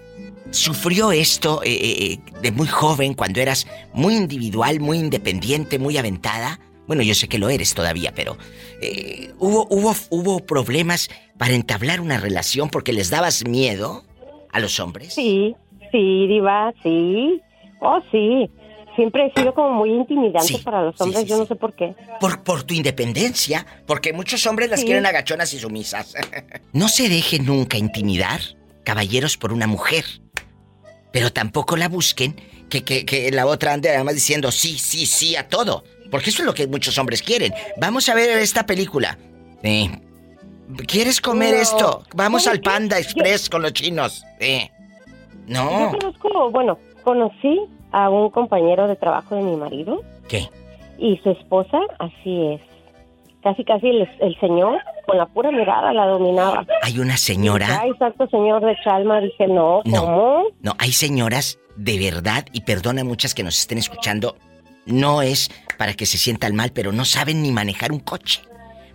[0.50, 6.58] ¿Sufrió esto eh, eh, de muy joven, cuando eras muy individual, muy independiente, muy aventada?
[6.88, 8.38] Bueno, yo sé que lo eres todavía, pero
[8.80, 14.04] eh, ¿hubo, hubo, ¿hubo problemas para entablar una relación porque les dabas miedo
[14.50, 15.12] a los hombres?
[15.12, 15.54] Sí,
[15.92, 17.42] sí, Diva, sí.
[17.80, 18.50] Oh, sí.
[18.96, 21.74] Siempre he sido como muy intimidante Sí, para los hombres, sí, yo no sé por
[21.74, 21.94] qué.
[22.20, 26.14] Por, por tu independencia, porque muchos hombres las quieren agachonas y sumisas.
[26.72, 28.40] no se deje nunca intimidar,
[28.82, 30.04] caballeros, por una mujer.
[31.12, 32.34] Pero tampoco la busquen
[32.70, 35.84] que, que, que la otra ande además diciendo sí, sí, sí a todo.
[36.10, 37.52] Porque eso es lo que muchos hombres quieren.
[37.76, 39.18] Vamos a ver esta película.
[39.62, 39.90] Sí.
[40.86, 41.60] ¿Quieres comer No.
[41.60, 42.02] esto?
[42.14, 42.62] Vamos ¿Sabe al?
[42.62, 44.24] Panda Express con los chinos.
[44.40, 44.70] Sí.
[45.46, 45.92] No.
[45.92, 47.60] Yo conozco, bueno, conocí
[47.92, 50.02] a un compañero de trabajo de mi marido.
[50.28, 50.48] ¿Qué?
[50.98, 52.60] Y su esposa, así es.
[53.42, 56.66] Casi, casi el, el señor, con la pura mirada, la dominaba.
[56.82, 57.80] Hay una señora.
[57.80, 60.42] Ay, santo señor de Chalma, dije, no, ¿cómo?
[60.60, 64.36] No, hay señoras de verdad, y perdona muchas que nos estén escuchando,
[64.86, 65.48] no es
[65.78, 68.42] para que se sientan mal, pero no saben ni manejar un coche.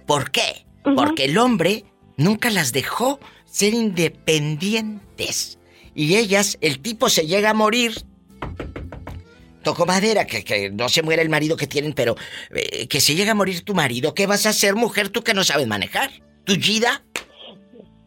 [0.05, 0.65] ¿Por qué?
[0.83, 1.85] Porque el hombre
[2.17, 5.57] nunca las dejó ser independientes.
[5.95, 7.93] Y ellas, el tipo se llega a morir.
[9.63, 12.15] Tocó madera, que, que no se muera el marido que tienen, pero
[12.53, 14.13] eh, que se llega a morir tu marido.
[14.13, 16.09] ¿Qué vas a hacer, mujer, tú que no sabes manejar?
[16.43, 17.01] ¿Tu Gida?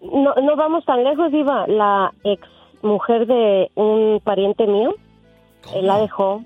[0.02, 1.66] No, no vamos tan lejos, Iba.
[1.66, 2.46] La ex
[2.82, 4.94] mujer de un pariente mío,
[5.74, 6.44] él la dejó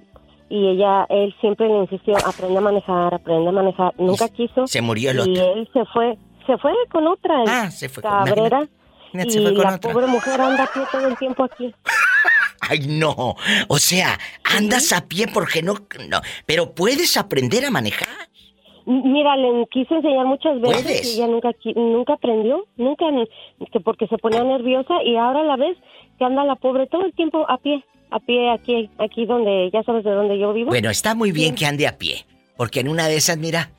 [0.50, 3.94] y ella, él siempre le insistió, aprende a manejar, aprende a manejar.
[3.98, 4.66] Nunca quiso.
[4.66, 5.54] se murió el Y otro.
[5.54, 7.44] él se fue, se fue con otra.
[7.46, 8.68] Ah, se fue con- Cabrera.
[9.12, 9.92] imagínate, y se fue con la otra.
[9.92, 11.72] pobre mujer anda a pie todo el tiempo aquí.
[12.68, 13.34] Ay, no.
[13.68, 14.18] O sea,
[14.56, 15.74] andas a pie porque no,
[16.08, 16.20] no.
[16.46, 18.08] Pero puedes aprender a manejar.
[18.86, 21.14] Mira, le quise enseñar muchas veces ¿Puedes?
[21.14, 23.06] y ella nunca nunca aprendió, nunca,
[23.72, 25.76] que porque se ponía nerviosa y ahora a la vez
[26.18, 29.82] que anda la pobre todo el tiempo a pie, a pie aquí, aquí donde, ya
[29.82, 30.68] sabes de donde yo vivo.
[30.68, 32.26] Bueno, está muy bien que ande a pie.
[32.56, 33.70] Porque en una de esas, mira,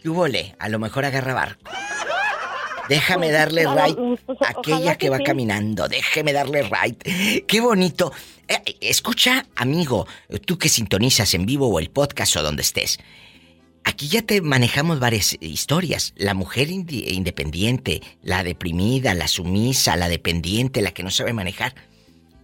[0.00, 0.54] ¿qué hubole?
[0.58, 1.70] A lo mejor agarra barco.
[2.88, 3.98] Déjame darle right
[4.40, 5.88] a aquella que que va caminando.
[5.88, 7.02] Déjeme darle right.
[7.46, 8.12] Qué bonito.
[8.46, 10.06] Eh, escucha, amigo,
[10.44, 12.98] tú que sintonizas en vivo o el podcast o donde estés.
[13.84, 16.12] Aquí ya te manejamos varias historias.
[16.16, 21.74] La mujer independiente, la deprimida, la sumisa, la dependiente, la que no sabe manejar.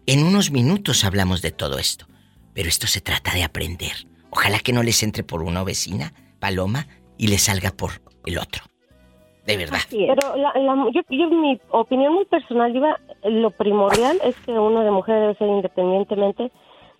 [0.07, 2.07] En unos minutos hablamos de todo esto.
[2.55, 3.93] Pero esto se trata de aprender.
[4.31, 6.87] Ojalá que no les entre por una vecina, Paloma,
[7.17, 7.93] y les salga por
[8.27, 8.65] el otro.
[9.47, 9.79] De verdad.
[9.91, 14.85] Pero la, la- yo, yo, mi opinión muy personal, Diva, lo primordial es que uno
[14.85, 16.53] de mujer debe ser independientemente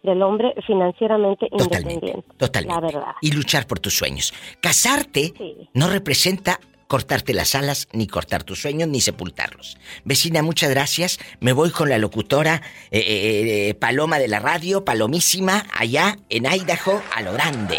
[0.03, 2.25] del hombre, financieramente independiente.
[2.37, 2.75] Totalmente.
[2.75, 3.13] La verdad.
[3.21, 4.35] Y luchar por tus sueños.
[4.61, 5.33] Casarte
[5.75, 6.59] no representa
[6.93, 9.79] cortarte las alas, ni cortar tus sueños, ni sepultarlos.
[10.05, 11.19] Vecina, muchas gracias.
[11.41, 16.45] Me voy con la locutora eh, eh, eh, Paloma de la radio, Palomísima, allá en
[16.45, 17.79] Idaho, a lo grande.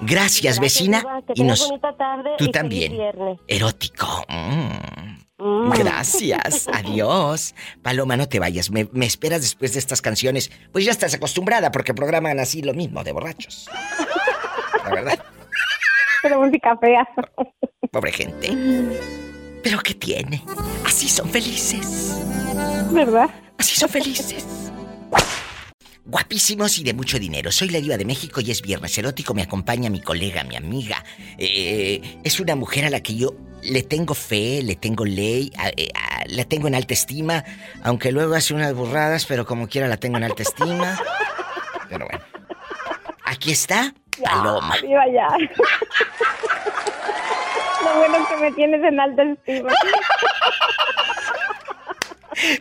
[0.00, 1.04] Gracias, vecina.
[1.26, 1.68] Que y nos...
[1.68, 2.92] bonita tarde Tú y también.
[2.92, 3.38] viernes.
[3.46, 4.24] Erótico.
[4.30, 5.18] Mm.
[5.36, 5.70] Mm.
[5.72, 6.66] Gracias.
[6.72, 7.54] Adiós.
[7.82, 8.70] Paloma, no te vayas.
[8.70, 10.50] Me, me esperas después de estas canciones.
[10.72, 13.68] Pues ya estás acostumbrada porque programan así lo mismo de borrachos.
[14.82, 15.22] La verdad,
[16.22, 17.06] Pero música fea.
[17.92, 18.56] pobre gente.
[19.62, 20.42] Pero ¿qué tiene?
[20.84, 22.16] Así son felices.
[22.92, 23.28] ¿Verdad?
[23.58, 24.44] Así son felices.
[26.04, 27.52] Guapísimos y de mucho dinero.
[27.52, 29.32] Soy la diva de México y es viernes erótico.
[29.34, 31.04] Me acompaña mi colega, mi amiga.
[31.38, 35.68] Eh, es una mujer a la que yo le tengo fe, le tengo ley, a-
[35.68, 37.44] eh, a- la tengo en alta estima.
[37.84, 40.98] Aunque luego hace unas burradas, pero como quiera la tengo en alta estima.
[41.88, 42.24] Pero bueno.
[43.26, 43.94] Aquí está
[44.24, 44.76] Paloma.
[44.82, 45.28] Viva ya.
[47.84, 49.72] Lo bueno que me tienes en alta estima.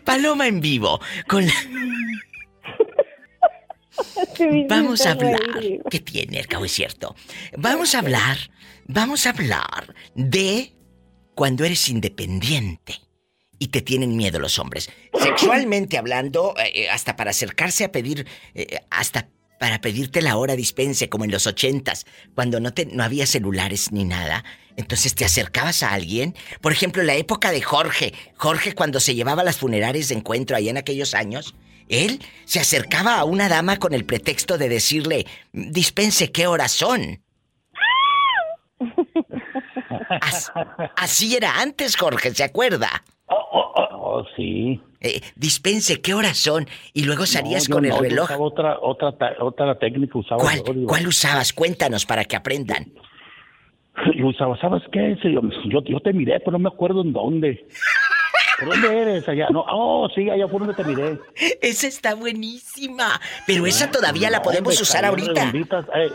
[0.04, 1.00] Paloma en vivo.
[1.28, 1.54] Con la-
[4.70, 5.40] Vamos a hablar.
[5.90, 6.40] ¿Qué tiene?
[6.40, 7.16] El cabo es cierto.
[7.58, 8.38] Vamos a hablar.
[8.86, 10.74] Vamos a hablar de
[11.36, 12.96] cuando eres independiente
[13.60, 14.90] y te tienen miedo los hombres.
[15.14, 19.28] Sexualmente hablando, eh, eh, hasta para acercarse a pedir, eh, hasta
[19.60, 23.92] para pedirte la hora dispense, como en los ochentas, cuando no, te, no había celulares
[23.92, 24.44] ni nada.
[24.78, 26.36] Entonces te acercabas a alguien.
[26.62, 28.14] Por ejemplo, la época de Jorge.
[28.38, 31.54] Jorge cuando se llevaba las funerarias de encuentro allá en aquellos años.
[31.90, 37.22] Él se acercaba a una dama con el pretexto de decirle, dispense qué horas son.
[40.22, 40.52] As-
[40.96, 43.04] así era antes, Jorge, ¿se acuerda?
[43.28, 44.82] Oh, sí.
[45.02, 46.68] Eh, dispense qué horas son.
[46.94, 48.26] Y luego salías No, con el no, yo reloj.
[48.26, 50.88] usaba otra, otra, ta- otra técnica usaba ¿Cuál, yo, digo.
[50.88, 51.54] ¿Cuál usabas?
[51.54, 52.92] Cuéntanos para que aprendan.
[54.16, 55.18] Yo usaba, ¿sabes qué?
[55.24, 57.66] Yo, te miré, pero no me acuerdo en dónde.
[58.60, 59.28] ¿Por dónde eres?
[59.28, 59.48] Allá.
[59.52, 61.18] No, oh, sí, allá fue donde te miré.
[61.62, 63.20] Esa está buenísima.
[63.48, 65.52] Pero esa todavía la podemos hombre, usar ahorita.
[65.96, 66.10] eh,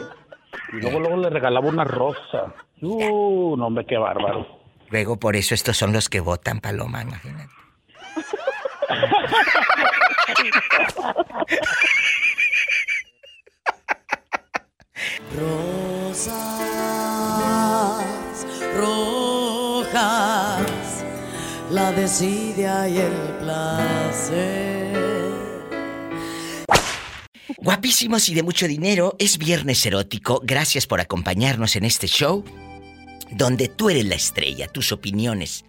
[0.73, 2.55] y luego, luego le regalaba una rosa.
[2.81, 4.47] Uh, no, hombre, qué bárbaro.
[4.91, 7.51] Luego por eso estos son los que votan, Paloma, imagínate.
[15.37, 16.95] Rosas
[18.77, 20.63] rojas,
[21.71, 24.95] la desidia y el placer.
[27.59, 30.41] Guapísimos y de mucho dinero, es viernes erótico.
[30.45, 32.45] Gracias por acompañarnos en este show
[33.31, 35.65] donde tú eres la estrella, tus opiniones.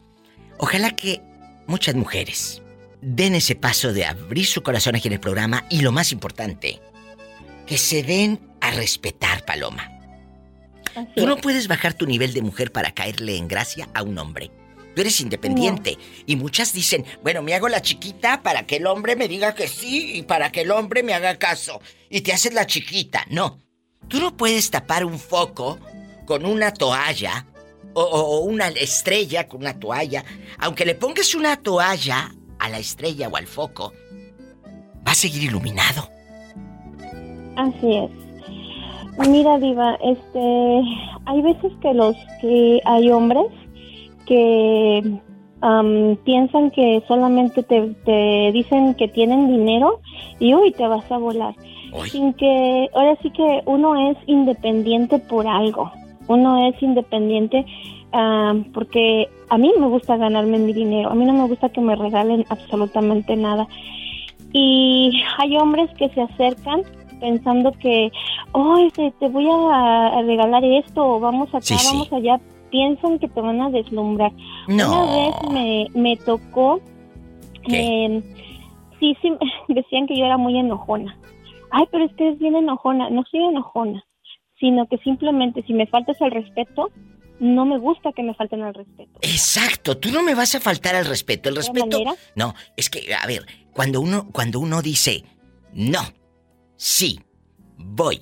[0.57, 1.21] Ojalá que
[1.67, 2.61] muchas mujeres
[3.08, 6.82] den ese paso de abrir su corazón aquí en el programa y lo más importante,
[7.68, 9.91] que se den a respetar, Paloma.
[11.16, 14.49] Tú no puedes bajar tu nivel de mujer para caerle en gracia a un hombre.
[14.95, 15.97] Tú eres independiente.
[16.26, 19.68] Y muchas dicen, bueno, me hago la chiquita para que el hombre me diga que
[19.68, 21.82] sí y para que el hombre me haga caso.
[22.10, 23.26] Y te haces la chiquita.
[23.30, 23.60] No.
[24.08, 25.80] Tú no puedes tapar un foco
[26.26, 27.45] con una toalla
[27.93, 30.24] o, o- o una estrella con una toalla.
[30.60, 33.93] Aunque le pongas una toalla a la estrella o al foco,
[35.08, 36.10] va a seguir iluminado.
[37.56, 38.12] Así es.
[39.30, 40.82] Mira, Diva, este,
[41.26, 43.45] hay veces que los que hay hombres
[44.26, 45.20] que
[45.62, 50.01] am, piensan que solamente te, te dicen que tienen dinero
[50.39, 51.56] y uy, te vas a volar.
[52.12, 55.89] Sin que, ahora sí que uno es independiente por algo.
[56.28, 57.66] Uno es independiente
[58.74, 61.09] porque a mí me gusta ganarme mi dinero.
[61.09, 63.68] A mí no me gusta que me regalen absolutamente nada.
[64.53, 66.84] Y hay hombres que se acercan
[67.20, 68.11] pensando que,
[68.53, 71.88] oh, te, te voy a, a regalar esto, o vamos acá, Sí, sí.
[71.91, 72.39] vamos allá.
[72.72, 74.32] Piensan que te van a deslumbrar.
[74.68, 75.03] No.
[75.03, 76.80] Una vez me, me tocó,
[77.70, 78.22] eh,
[78.99, 79.34] sí, sí,
[79.74, 81.18] decían que yo era muy enojona.
[81.72, 83.09] Ay, pero es que es bien enojona.
[83.09, 84.03] No soy enojona,
[84.59, 86.89] sino que simplemente si me faltas el respeto,
[87.40, 89.20] no me gusta que me falten el respeto.
[89.22, 91.50] Exacto, tú no me vas a faltar al respeto.
[91.50, 91.88] El ¿De respeto.
[92.00, 92.16] manera?
[92.36, 95.24] No, es que, a ver, cuando uno, cuando uno dice
[95.74, 96.02] no,
[96.76, 97.20] sí,
[97.78, 98.22] voy,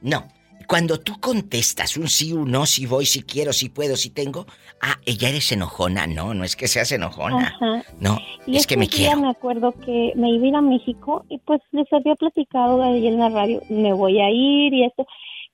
[0.00, 0.28] no.
[0.68, 4.46] Cuando tú contestas un sí, un no, si voy, si quiero, si puedo, si tengo,
[4.82, 6.08] ah, ella eres enojona.
[6.08, 7.54] No, no es que seas enojona.
[7.54, 7.84] Ajá.
[8.00, 8.18] No,
[8.48, 9.20] Y es que me día quiero.
[9.20, 13.06] me acuerdo que me iba a ir a México y pues les había platicado ahí
[13.06, 15.06] en la radio, me voy a ir y esto.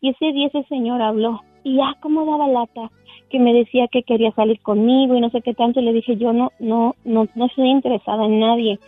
[0.03, 2.91] Y ese día ese señor habló y ya como daba lata,
[3.31, 5.81] que me decía que quería salir conmigo y no sé qué tanto.
[5.81, 8.81] Y le dije, yo no, no, no, no estoy interesada en nadie.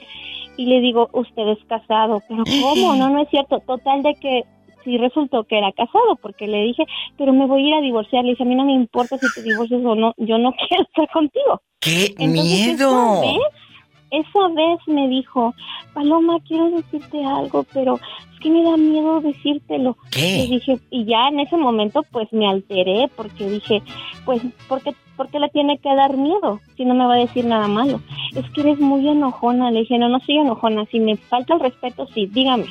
[0.56, 2.20] Y le digo, usted es casado.
[2.28, 2.96] Pero ¿cómo?
[2.96, 3.60] No, no es cierto.
[3.60, 4.42] Total de que
[4.84, 6.84] sí resultó que era casado porque le dije,
[7.16, 8.24] pero me voy a ir a divorciar.
[8.24, 10.82] Le dije, a mí no me importa si te divorcias o no, yo no quiero
[10.82, 11.62] estar contigo.
[11.80, 13.22] ¡Qué Entonces, miedo!
[14.20, 15.54] Esa vez me dijo,
[15.92, 17.98] Paloma, quiero decirte algo, pero
[18.32, 19.96] es que me da miedo decírtelo.
[20.10, 20.44] ¿Qué?
[20.44, 23.82] Y dije, y ya en ese momento pues me alteré porque dije,
[24.24, 27.18] pues, ¿por qué, por qué le tiene que dar miedo si no me va a
[27.18, 28.00] decir nada malo?
[28.34, 29.70] Es que eres muy enojona.
[29.70, 30.86] Le dije, no, no soy enojona.
[30.86, 32.66] Si me falta el respeto, sí, dígame.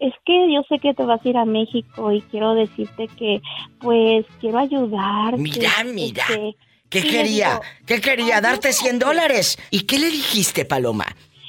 [0.00, 3.40] Es que yo sé que te vas a ir a México y quiero decirte que,
[3.80, 5.38] pues, quiero ayudarte.
[5.38, 6.24] Mira, mira.
[6.28, 6.56] este,
[6.92, 7.48] ¿Qué quería?
[7.48, 8.40] digo, ¿Qué quería?
[8.40, 9.58] ¿Darte 100 dólares?
[9.70, 11.06] ¿Y qué le dijiste, Paloma,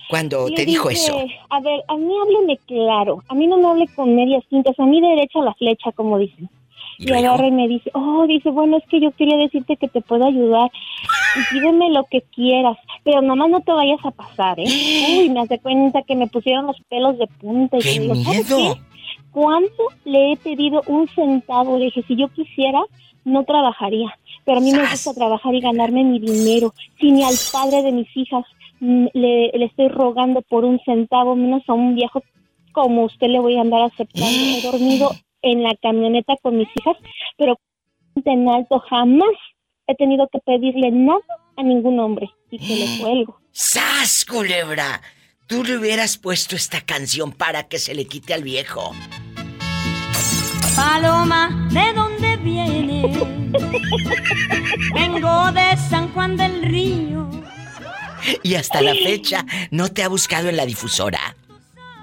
[0.10, 1.18] cuando te dijo dije, eso?
[1.50, 3.22] A ver, a mí hábleme claro.
[3.28, 4.80] A mí no me hable con medias tintas.
[4.80, 6.50] A mí derecha a la flecha, como dicen.
[6.98, 10.02] Y, agarra y me dice, oh, dice, bueno, es que yo quería decirte que te
[10.02, 10.72] puedo ayudar.
[11.36, 14.66] Y pídeme lo que quieras, pero nomás no te vayas a pasar, ¿eh?
[15.20, 17.78] Uy, me hace cuenta que me pusieron los pelos de punta.
[17.78, 18.76] Y ¡Qué digo, ¿sabes miedo!
[18.76, 18.82] qué?
[19.32, 21.78] ¿Cuánto le he pedido un centavo?
[21.78, 22.84] Le dije, si yo quisiera,
[23.26, 24.16] no trabajaría.
[24.46, 26.74] Pero a mí me gusta trabajar y ganarme mi dinero.
[27.00, 28.46] Si ni al padre de mis hijas
[28.80, 32.22] mm, le, le estoy rogando por un centavo, menos a un viejo
[32.74, 34.28] como usted le voy a andar aceptando.
[34.28, 36.98] He dormido en la camioneta con mis hijas,
[37.38, 37.58] pero
[38.26, 39.36] en alto jamás
[39.88, 41.22] he tenido que pedirle nada
[41.56, 43.40] a ningún hombre y que le cuelgo.
[43.52, 45.02] ¡Sas, culebra!
[45.48, 48.92] Tú le hubieras puesto esta canción para que se le quite al viejo.
[50.76, 53.20] Paloma, ¿de dónde vienes?
[54.94, 57.30] Vengo de San Juan del Río.
[58.42, 61.20] Y hasta la fecha no te ha buscado en la difusora.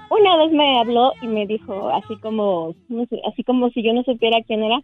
[0.09, 3.93] Una vez me habló y me dijo, así como, no sé, así como si yo
[3.93, 4.79] no supiera quién era,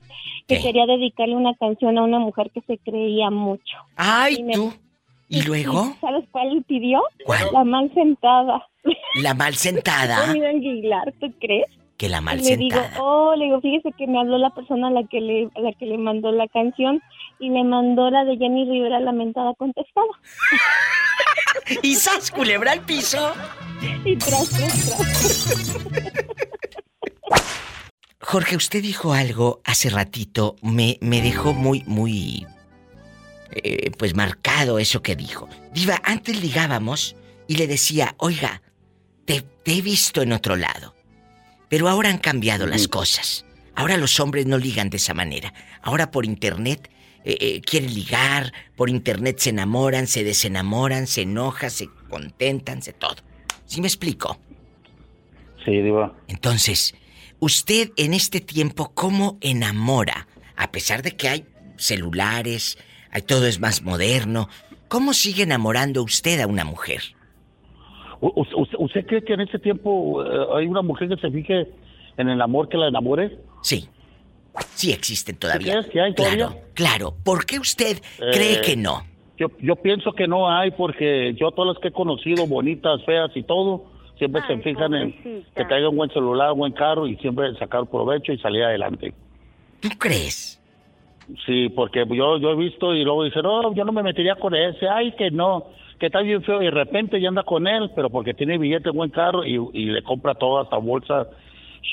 [0.47, 3.75] que quería dedicarle una canción a una mujer que se creía mucho.
[3.97, 4.73] Ay, Y me- tú.
[5.29, 5.93] ¿Y luego?
[5.99, 7.01] ¿Sabes cuál le pidió?
[7.25, 7.41] ¿Cuál?
[7.51, 8.65] La mal sentada.
[9.21, 10.23] La mal sentada.
[10.31, 11.65] Aguilar, ¿tú crees?
[11.97, 14.89] Que la mal y le digo, oh, le digo, fíjese que me habló la persona
[14.89, 17.01] a la que le, a la que le mandó la canción
[17.39, 20.07] y le mandó la de Jenny Rivera lamentada contestada.
[21.81, 23.33] ¿Y sas, culebra al piso?
[24.05, 25.77] Y tras, tras, tras.
[28.27, 32.45] Jorge, usted dijo algo hace ratito, me, me dejó muy, muy,
[33.51, 35.47] eh, pues marcado eso que dijo.
[35.71, 37.15] Diva, antes ligábamos
[37.47, 38.61] y le decía, oiga,
[39.23, 40.93] te, te he visto en otro lado,
[41.69, 43.45] pero ahora han cambiado las cosas.
[43.75, 45.53] Ahora los hombres no ligan de esa manera.
[45.81, 46.89] Ahora por internet
[47.23, 52.93] eh, eh, quieren ligar, por internet se enamoran, se desenamoran, se enojan, se contentan, se
[52.93, 53.17] todo.
[53.65, 54.39] ¿Sí me explico?
[55.65, 56.15] Sí, Diva.
[56.27, 56.95] Entonces,
[57.39, 60.27] usted en este tiempo, ¿cómo enamora?
[60.55, 61.45] A pesar de que hay
[61.75, 62.77] celulares,
[63.11, 64.49] hay, todo es más moderno,
[64.87, 67.15] ¿cómo sigue enamorando usted a una mujer?
[68.21, 71.29] U- u- ¿Usted, usted cree que en este tiempo eh, hay una mujer que se
[71.31, 71.67] fije
[72.17, 73.37] en el amor que la enamore?
[73.61, 73.87] Sí.
[74.73, 75.73] Sí existen todavía.
[75.73, 76.63] crees que hay claro, todavía?
[76.73, 77.13] claro.
[77.23, 79.03] ¿Por qué usted cree Eh, que no?
[79.37, 83.29] Yo, yo pienso que no hay porque yo todas las que he conocido, bonitas, feas
[83.35, 83.85] y todo,
[84.17, 85.11] siempre se fijan en
[85.55, 89.13] que traiga un buen celular, un buen carro y siempre sacar provecho y salir adelante.
[89.79, 90.59] ¿Tú crees?
[91.45, 94.55] Sí, porque yo, yo he visto y luego dicen, no, yo no me metería con
[94.55, 95.65] ese, ay, que no,
[95.99, 98.89] que está bien feo y de repente ya anda con él, pero porque tiene billete,
[98.91, 101.27] buen carro y, y le compra toda esta bolsa,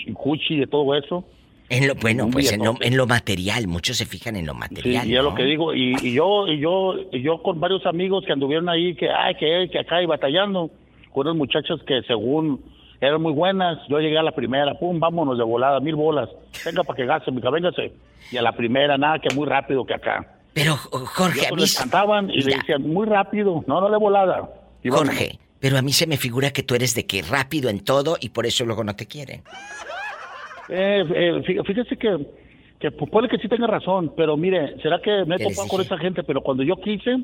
[0.09, 1.25] Gucci de todo eso.
[1.71, 4.59] En lo, bueno, pues en lo, en lo material, muchos se fijan en lo Sí,
[4.59, 5.09] material.
[5.09, 5.73] y es lo que digo.
[5.75, 9.35] Y, y yo y yo y yo con varios amigos que anduvieron ahí, que ay,
[9.37, 10.71] que, que acá y batallando,
[11.13, 12.61] con unas muchachas que según
[13.01, 16.29] eran muy buenas, yo llegué a la primera, pum, vámonos de volada, mil bolas.
[16.67, 17.93] Venga para que gaste, mica, véngase.
[18.31, 20.34] Y a la primera, nada, que muy rápido que acá.
[20.55, 21.61] Pero, Jorge, a mí...
[21.61, 24.49] les cantaban y le decían, muy rápido, no, no de volada.
[24.83, 24.89] Y.
[24.89, 28.17] Jorge, pero a mí se me figura que tú eres de que rápido en todo
[28.21, 29.43] y por eso luego no te quieren.
[30.69, 32.27] Eh, eh, fí- fíjese que,
[32.79, 35.57] que pu- puede que sí tenga razón, pero mire, ¿será que me he ¿Qué les
[35.57, 36.23] topado con esa gente?
[36.23, 37.17] Pero cuando yo quise,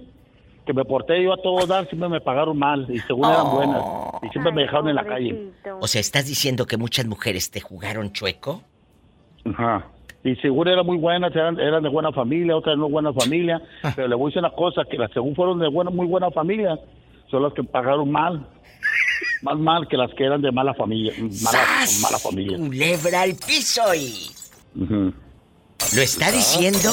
[0.66, 3.57] que me porté yo a todo dar, siempre me pagaron mal y según eran Oh.
[3.57, 3.83] buenas
[4.22, 5.51] y siempre me dejaron en la calle.
[5.81, 8.62] O sea, ¿estás diciendo que muchas mujeres te jugaron chueco?
[9.47, 9.87] Ajá.
[10.23, 13.93] Y seguro eran muy buenas, eran, eran de buena familia, otras no buena familia, Ah.
[13.97, 16.31] pero le voy a decir una cosa, que las según fueron de buena, muy buena
[16.31, 16.79] familia,
[17.31, 18.47] son las que pagaron mal.
[19.43, 21.14] Más mal que las que eran de mala familia.
[21.18, 22.01] Mala, ¡Sas!
[22.03, 22.59] mala familia.
[22.59, 24.31] Culebra al piso y...
[25.97, 26.91] Lo está diciendo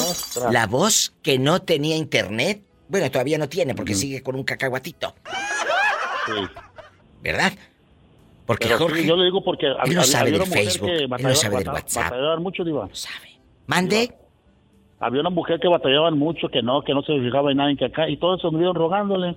[0.50, 2.62] la voz que no tenía internet.
[2.88, 5.14] Bueno, todavía no tiene porque sigue con un cacahuatito,
[6.26, 6.32] Sí.
[7.22, 7.52] ¿verdad?
[8.48, 9.06] Porque Pero sí, Jorge...
[9.06, 12.14] yo le digo porque Él no sabe del Facebook, él no sabe del WhatsApp.
[12.40, 12.88] mucho, Diva.
[13.66, 14.10] Mande.
[14.98, 17.84] había una mujer que batallaban mucho, que no, que no se fijaba en nadie que
[17.84, 19.36] acá, y todos se anduvieron rogándole.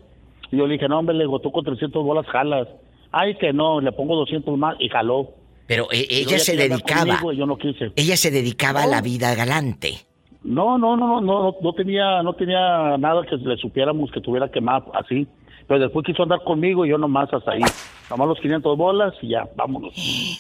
[0.50, 2.70] Y yo le dije, no, hombre, le digo, tú con 300 bolas jalas.
[3.12, 5.32] Ay, que no, le pongo 200 más y jaló.
[5.68, 7.02] Pero eh, ella ella se dedicaba.
[7.02, 7.92] conmigo y yo no quise.
[7.98, 9.96] Ella se dedicaba a la vida galante.
[10.42, 14.50] No, no, no, no, no, no tenía, no tenía nada que le supiéramos que tuviera
[14.50, 15.28] que más así.
[15.72, 17.62] Pero después quiso andar conmigo y yo nomás hasta ahí.
[18.10, 19.94] Nomás los 500 bolas y ya, vámonos.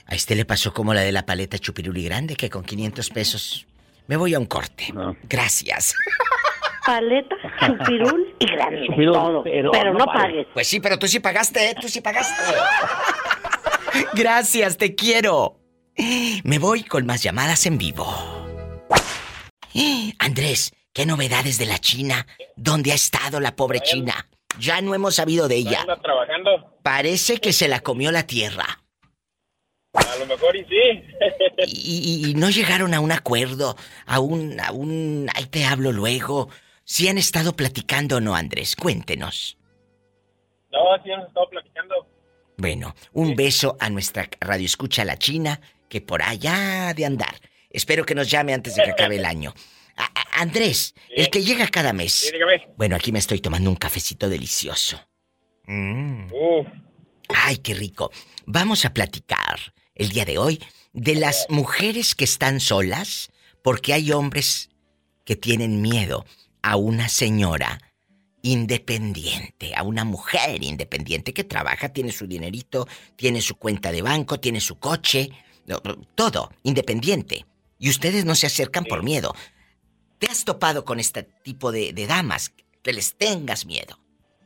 [0.06, 3.66] A este le pasó como la de la paleta chupiruli grande, que con 500 pesos
[4.08, 4.94] me voy a un corte.
[5.30, 5.96] Gracias.
[6.86, 7.34] Paleta,
[7.66, 8.86] chupirul y grande.
[8.88, 9.44] Chupirul, todo.
[9.44, 10.22] pero Pero, no no, pagues.
[10.22, 10.48] pagues.
[10.54, 11.76] Pues sí, pero tú sí pagaste, ¿eh?
[11.80, 12.36] Tú sí pagaste.
[14.14, 15.62] Gracias, te quiero.
[16.44, 18.06] Me voy con más llamadas en vivo.
[20.20, 22.28] Andrés, ¿qué novedades de la China?
[22.58, 24.28] ¿Dónde ha estado la pobre China?
[24.60, 25.82] Ya no hemos sabido de ella.
[25.82, 26.78] Anda trabajando.
[26.84, 28.80] Parece que se la comió la tierra.
[29.94, 31.04] A lo mejor y sí.
[31.68, 33.76] Y, y- y no llegaron a un acuerdo,
[34.06, 35.28] a un, a un...
[35.36, 36.50] Ahí te hablo luego.
[36.84, 39.58] Si han estado platicando o no, Andrés, cuéntenos.
[40.72, 41.96] no, sí hemos estado platicando.
[42.58, 47.36] Bueno, un beso a nuestra radio escucha la China, que por allá ha de andar.
[47.70, 49.54] Espero que nos llame antes de que acabe el año.
[49.98, 52.14] A- a- Andrés, el que llega cada mes.
[52.14, 52.68] Sí, dígame.
[52.78, 55.00] Bueno, aquí me estoy tomando un cafecito delicioso.
[55.68, 56.28] Mm.
[57.30, 58.12] Ay, qué rico.
[58.46, 60.60] Vamos a platicar el día de hoy
[60.94, 63.32] de las mujeres que están solas,
[63.64, 64.70] porque hay hombres
[65.26, 66.26] que tienen miedo
[66.64, 67.80] a una señora
[68.42, 74.40] independiente, a una mujer independiente que trabaja, tiene su dinerito, tiene su cuenta de banco,
[74.40, 75.30] tiene su coche,
[76.16, 77.46] todo, independiente.
[77.80, 79.34] Y ustedes no se acercan por miedo.
[80.22, 82.54] ¿Te has topado con este tipo de, de damas
[82.84, 83.98] que les tengas miedo?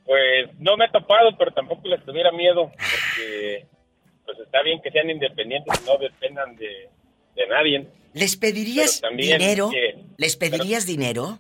[0.06, 3.68] Pues no me he topado, pero tampoco les tuviera miedo, porque
[4.26, 6.90] pues está bien que sean independientes y no dependan de,
[7.36, 7.88] de nadie.
[8.14, 9.70] ¿Les pedirías dinero?
[9.70, 11.38] que- ¿Les pedirías dinero?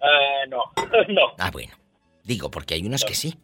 [0.00, 0.62] Ah, no,
[1.08, 1.74] no, Ah, bueno.
[2.24, 3.34] Digo, porque hay unos que sí.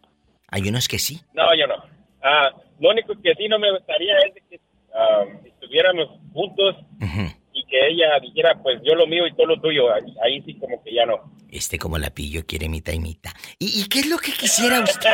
[0.48, 1.20] Hay unos que sí.
[1.34, 1.74] no, yo no.
[2.22, 2.50] Ah,
[2.80, 4.60] lo único que sí no me gustaría es de que
[4.94, 7.41] ah, estuviéramos juntos y
[7.72, 9.92] que ella dijera, pues yo lo mío y todo lo tuyo.
[9.92, 11.16] Ahí, ahí sí como que ya no.
[11.50, 13.32] Este como la pillo quiere mitad y mitad.
[13.58, 15.10] ¿Y, y qué es lo que quisiera usted?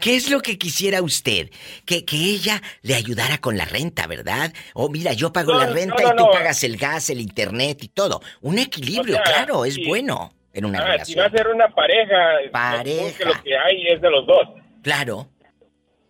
[0.00, 1.50] ¿Qué es lo que quisiera usted?
[1.84, 4.52] Que, que ella le ayudara con la renta, ¿verdad?
[4.74, 6.30] O mira, yo pago No, la no, renta no, y tú no.
[6.30, 8.20] pagas el gas, el internet y todo.
[8.40, 9.84] Un equilibrio, O sea, claro, es sí.
[9.86, 11.20] bueno en una Ah, si relación.
[11.20, 12.16] va a ser una pareja,
[12.50, 13.24] Pareja.
[13.28, 14.48] lo que hay es de los dos.
[14.82, 15.28] Claro,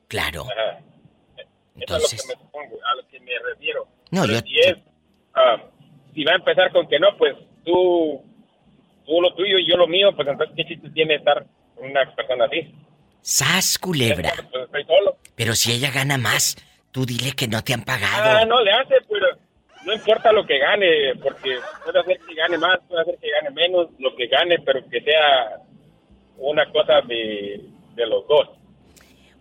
[0.08, 0.44] claro.
[0.44, 0.78] Ajá.
[1.84, 3.86] Eso Entonces- es lo que me supongo, a lo que me refiero.
[4.10, 4.76] No, Pero yo- Si es,
[5.34, 5.62] ah,
[6.14, 8.22] si va a empezar con que no, pues tú,
[9.06, 12.14] tú lo tuyo y yo lo mío, pues entonces qué chiste tiene estar con una
[12.14, 12.74] persona así.
[13.20, 14.32] ¡Sas, culebra!
[14.50, 15.16] Pues estoy solo.
[15.36, 16.56] Pero si ella gana más,
[16.90, 18.38] tú dile que no te han pagado.
[18.38, 19.26] Ah, no le hace, pero
[19.86, 23.50] no importa lo que gane, porque puede hacer que gane más, puede hacer que gane
[23.50, 25.58] menos, lo que gane, pero que sea
[26.38, 27.60] una cosa de,
[27.94, 28.48] de los dos.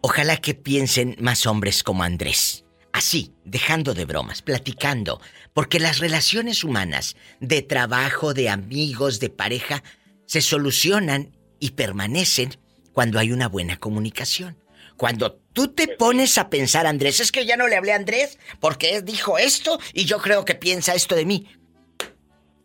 [0.02, 2.66] Ojalá que piensen más hombres como Andrés.
[2.92, 5.22] Así, dejando de bromas, platicando.
[5.54, 9.84] Porque las relaciones humanas, de trabajo, de amigos, de pareja,
[10.26, 12.58] se solucionan y permanecen
[12.94, 14.58] cuando hay una buena comunicación.
[14.98, 18.38] Cuando tú te pones a pensar, Andrés, es que ya no le hablé a Andrés
[18.60, 21.48] porque él dijo esto y yo creo que piensa esto de mí.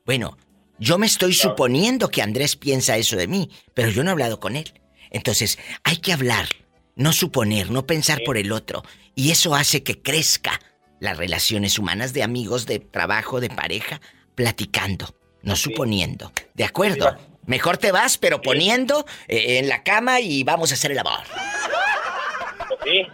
[0.04, 0.36] Bueno,
[0.78, 4.40] yo me estoy suponiendo que Andrés piensa eso de mí, pero yo no he hablado
[4.40, 4.72] con él.
[5.10, 6.48] Entonces, hay que hablar,
[6.96, 8.82] no suponer, no pensar por el otro.
[9.14, 10.60] Y eso hace que crezca
[10.98, 14.00] las relaciones humanas de amigos, de trabajo, de pareja,
[14.34, 16.32] platicando, no suponiendo.
[16.54, 17.16] ¿De acuerdo?
[17.44, 21.20] Mejor te vas, pero poniendo eh, en la cama y vamos a hacer el amor.
[22.82, 23.06] Sí.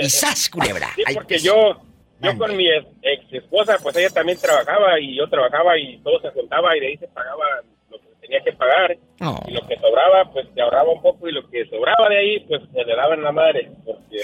[0.00, 0.90] Y sas, culebra.
[0.94, 1.80] Sí, porque pues, yo,
[2.20, 6.30] yo con mi ex, esposa, pues ella también trabajaba y yo trabajaba y todo se
[6.30, 7.77] juntaba y de ahí se pagaba lo que
[8.28, 8.96] tenía que pagar.
[9.20, 9.40] Oh.
[9.48, 12.40] Y lo que sobraba, pues se ahorraba un poco y lo que sobraba de ahí,
[12.40, 13.70] pues se le daba en la madre.
[13.84, 14.18] Porque.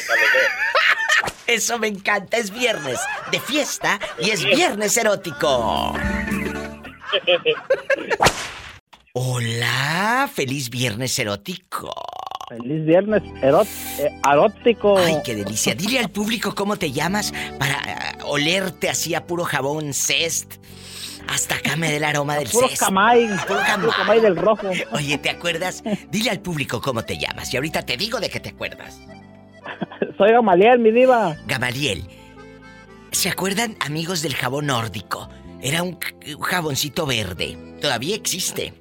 [1.47, 2.99] Eso me encanta, es viernes
[3.31, 5.93] de fiesta y es viernes erótico.
[9.13, 11.93] Hola, feliz viernes erótico.
[12.49, 13.67] Feliz viernes erot,
[13.99, 14.99] eh, erótico.
[14.99, 15.75] Ay, qué delicia.
[15.75, 20.55] Dile al público cómo te llamas para eh, olerte así a puro jabón cest.
[21.29, 23.27] Hasta acá me dé el aroma del Puro camay.
[23.47, 24.69] Puro Puro camay del rojo.
[24.93, 25.83] Oye, ¿te acuerdas?
[26.11, 29.01] Dile al público cómo te llamas y ahorita te digo de qué te acuerdas.
[30.19, 31.37] Soy Gamaliel, mi diva.
[31.47, 32.05] Gamaliel,
[33.11, 35.29] ¿se acuerdan amigos del jabón nórdico?
[35.61, 35.99] Era un,
[36.41, 37.57] jaboncito verde.
[37.81, 38.75] Todavía existe.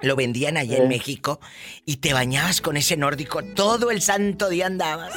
[0.00, 0.88] Lo vendían allá en.
[0.88, 1.40] México
[1.84, 3.42] y te bañabas con ese nórdico.
[3.42, 5.12] Todo el santo día andabas.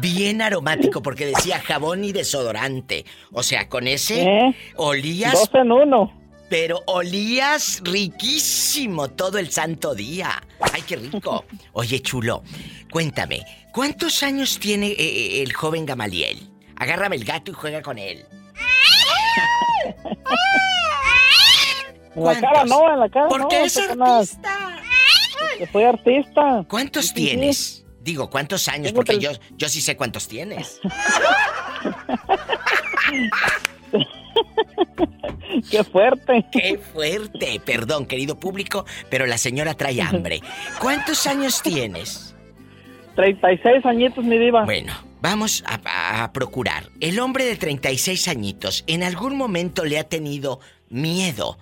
[0.00, 3.04] Bien aromático porque decía jabón y desodorante.
[3.32, 4.56] O sea, con ese ¿Eh?
[4.76, 5.32] olías.
[5.32, 6.12] Dos en uno.
[6.48, 10.42] Pero olías riquísimo todo el santo día.
[10.72, 11.44] Ay, qué rico.
[11.72, 12.42] Oye, chulo,
[12.90, 13.42] cuéntame,
[13.72, 16.48] ¿cuántos años tiene eh, eh, el joven Gamaliel?
[16.76, 18.24] Agárrame el gato y juega con él.
[22.14, 23.30] En la cara no, en la cara no.
[23.30, 23.72] Porque es
[25.72, 26.64] soy artista.
[26.68, 27.26] ¿Cuántos Sí, sí, sí.
[27.26, 27.85] tienes?
[28.06, 28.92] Digo, ¿cuántos años?
[28.92, 30.80] Porque yo, yo sí sé cuántos tienes.
[35.68, 36.46] Qué fuerte.
[36.52, 37.60] Qué fuerte.
[37.64, 40.40] Perdón, querido público, pero la señora trae hambre.
[40.80, 42.36] ¿Cuántos años tienes?
[43.16, 44.64] 36 añitos, mi diva.
[44.64, 46.90] Bueno, vamos a, a procurar.
[47.00, 51.58] El hombre de 36 añitos, ¿en algún momento le ha tenido miedo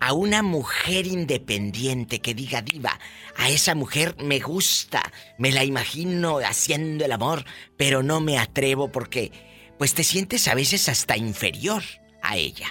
[0.00, 2.98] a una mujer independiente que diga diva?
[3.36, 5.02] A esa mujer me gusta,
[5.38, 7.44] me la imagino haciendo el amor,
[7.76, 9.32] pero no me atrevo porque,
[9.78, 11.82] pues te sientes a veces hasta inferior
[12.22, 12.66] a ella.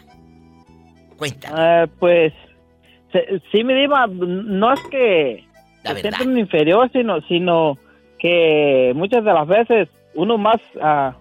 [1.17, 1.55] Cuéntame.
[1.57, 2.33] Ah, pues,
[3.51, 5.43] sí, mi diva, no es que
[5.83, 6.01] verdad.
[6.01, 7.77] sientan inferior, sino, sino
[8.19, 11.15] que muchas de las veces uno más ah,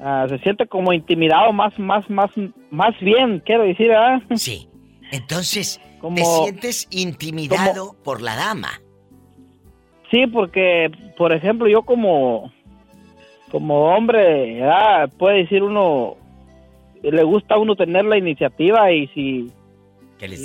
[0.00, 2.30] ah, se siente como intimidado, más, más, más,
[2.70, 4.22] más bien, quiero decir, ¿verdad?
[4.36, 4.68] Sí.
[5.14, 5.80] Entonces,
[6.16, 8.80] te sientes intimidado por la dama.
[10.10, 12.52] Sí, porque, por ejemplo, yo como,
[13.52, 15.08] como hombre, ¿verdad?
[15.16, 16.16] puede decir uno,
[17.00, 19.52] le gusta a uno tener la iniciativa y si,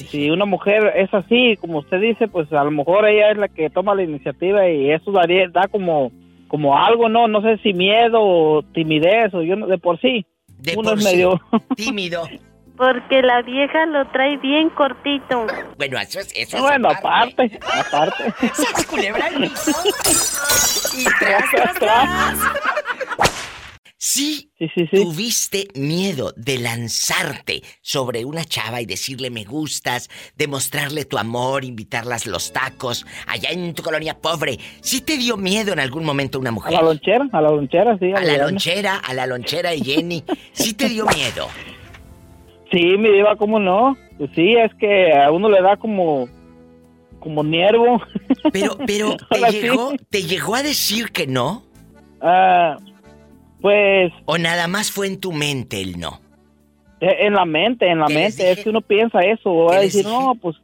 [0.08, 3.48] si una mujer es así, como usted dice, pues a lo mejor ella es la
[3.48, 6.12] que toma la iniciativa y eso daría, da como,
[6.48, 7.28] como algo, ¿no?
[7.28, 10.28] No sé si miedo o timidez o yo de por sí.
[10.60, 11.16] De uno por es sí.
[11.16, 11.42] medio...
[11.76, 12.24] Tímido.
[12.80, 15.46] Porque la vieja lo trae bien cortito.
[15.78, 18.34] Bueno, eso es eso es Bueno, aparte, aparte.
[18.54, 19.72] ¡Sas, culebra piso!
[20.98, 22.38] Y tras, tras, tras.
[24.02, 25.04] Sí, Sí, sí, sí.
[25.04, 32.26] tuviste miedo de lanzarte sobre una chava y decirle me gustas, demostrarle tu amor, invitarlas
[32.26, 34.58] los tacos, allá en tu colonia pobre.
[34.82, 36.72] ¿Sí te dio miedo en algún momento una A mujer?
[36.74, 38.12] la lonchera, a la lonchera, sí.
[38.16, 38.50] A la llamo.
[38.50, 40.24] lonchera, a la lonchera de Jenny.
[40.54, 41.48] ¿Sí te dio miedo?
[42.72, 43.98] Sí, mi diva, ¿cómo no?
[44.18, 46.28] Pues sí, es que a uno le da como,
[47.20, 48.02] como nervo.
[48.54, 49.60] Pero, pero, ¿te sí.
[49.62, 51.64] llegó, ¿te llegó a decir que no?
[52.22, 52.78] Ah,
[53.62, 56.22] pues ¿O nada más fue en tu mente el no?
[57.02, 59.72] eh, en la mente, en la ¿Qué les mente, es que uno piensa eso, va
[59.72, 60.18] ¿Qué a decir, dije?
[60.18, 60.56] no, pues,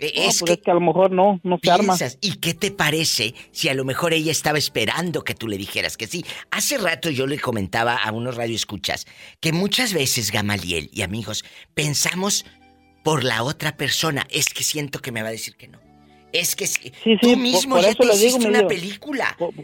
[0.00, 1.96] Eh, no, pues que es que a lo mejor no, no se arma.
[2.20, 5.96] ¿y qué te parece si a lo mejor ella estaba esperando que tú le dijeras
[5.96, 6.24] que sí?
[6.50, 9.06] Hace rato yo le comentaba a unos radioescuchas
[9.40, 11.44] que muchas veces Gamaliel y amigos
[11.74, 12.46] pensamos
[13.02, 15.78] por la otra persona, es que siento que me va a decir que no.
[16.32, 18.66] Es que si- Sí, tú sí, mismo por, por ya eso te le digo, una
[18.68, 19.34] película.
[19.38, 19.54] Por,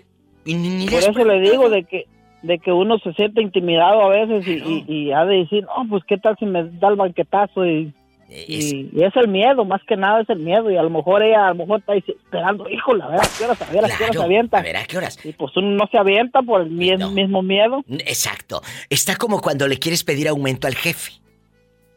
[0.45, 2.05] Y ni, ni le por has eso le digo de que
[2.43, 5.89] de que uno se siente intimidado a veces y, y, y ha de decir, no,
[5.89, 7.95] pues qué tal si me da el banquetazo y,
[8.29, 10.91] Es- y, y es el miedo, más que nada es el miedo y a lo
[10.91, 13.85] mejor ella a lo mejor está esperando, híjole, a ver, ¿a qué horas, a ver,
[13.85, 14.59] a qué horas se avienta?
[14.59, 15.19] a ver, ¿a qué horas?
[15.25, 17.11] Y pues uno no se avienta por el No.
[17.11, 17.85] mismo miedo.
[17.89, 18.63] Exacto.
[18.91, 21.13] Está como cuando le quieres pedir aumento al jefe.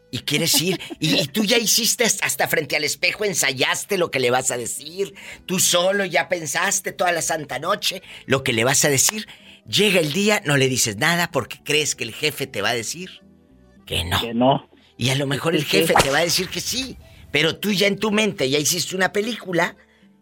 [0.09, 4.21] Y quieres ir, y, y tú ya hiciste hasta frente al espejo, ensayaste lo que
[4.21, 5.13] le vas a decir,
[5.45, 9.27] tú solo ya pensaste toda la santa noche lo que le vas a decir.
[9.67, 12.73] Llega el día, no le dices nada porque crees que el jefe te va a
[12.73, 13.19] decir
[13.85, 14.21] que no.
[14.21, 14.69] Que no.
[14.97, 16.97] Y a lo mejor el jefe te va a decir que sí,
[17.31, 19.75] pero tú ya en tu mente ya hiciste una película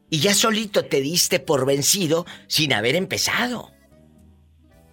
[0.10, 3.72] y ya solito te diste por vencido sin haber empezado.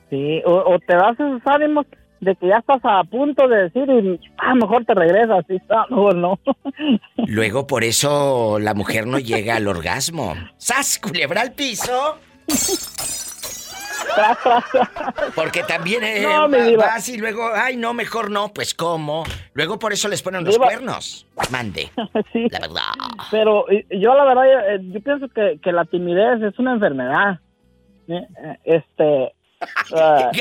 [0.09, 1.86] Sí, o, o te das esos ánimos
[2.22, 5.86] de que ya estás a punto de decir, y, ah, mejor te regresas, y ah,
[5.90, 6.38] mejor no.
[7.26, 10.34] Luego por eso la mujer no llega al orgasmo.
[10.56, 12.18] ¡Sas, culebra al piso!
[15.34, 16.48] Porque también eh, No,
[16.78, 19.24] vas y luego, ay, no, mejor no, pues ¿cómo?
[19.54, 20.66] Luego por eso les ponen los Diva.
[20.66, 21.26] cuernos.
[21.50, 21.90] Mande,
[22.32, 22.46] Sí.
[22.50, 22.82] la verdad.
[23.30, 27.40] Pero yo la verdad, eh, yo pienso que, que la timidez es una enfermedad.
[28.08, 29.32] Eh, eh, Este...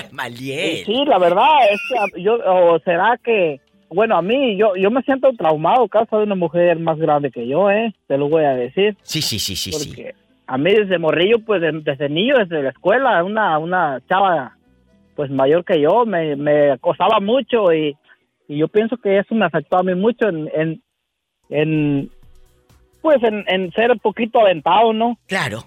[0.10, 0.84] Gamaliel.
[0.86, 1.80] sí, la verdad, es
[2.14, 6.24] que yo, o será que, bueno, a mí, yo, yo me siento traumado causa de
[6.24, 7.94] una mujer más grande que yo, ¿eh?
[8.08, 8.98] Te lo voy a decir.
[9.04, 10.06] Sí, sí, sí, sí, sí.
[10.54, 14.58] A mí desde morrillo, pues de- desde niño, desde la escuela, una, una chava
[15.16, 17.96] pues mayor que yo me, me acosaba mucho y,
[18.50, 20.82] y yo pienso que eso me afectó a mí mucho en, en,
[21.50, 22.10] en
[23.02, 25.18] pues en, en ser un poquito aventado, ¿no?
[25.28, 25.64] Claro.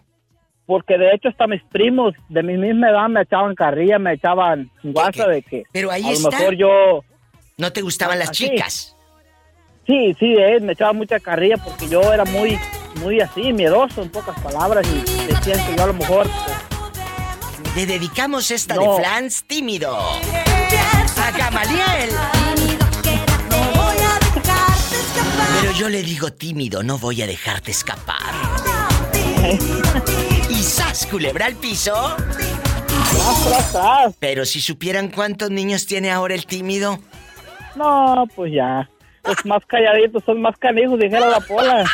[0.66, 4.70] Porque de hecho hasta mis primos de mi misma edad me echaban carrilla, me echaban
[4.82, 7.00] guasa de que Pero ahí a lo mejor yo...
[7.56, 8.48] ¿No te gustaban las Así.
[8.50, 8.96] chicas?
[9.86, 12.58] Sí, sí, eh, me echaba mucha carrilla porque yo era muy,
[13.00, 16.28] muy así, miedoso en pocas palabras y decían que yo a lo mejor
[17.62, 18.82] pues, Le dedicamos esta No.
[18.96, 19.96] de Flans tímido.
[19.96, 22.10] A Gamaliel.
[25.60, 28.32] Pero yo le digo tímido, no voy a dejarte escapar.
[30.50, 32.16] Y sas, culebra al piso.
[34.20, 37.00] Pero si supieran cuántos niños tiene ahora el tímido.
[37.74, 38.88] No, pues ya.
[39.22, 41.84] Pues más calladitos, son más canijos, dijera la pola.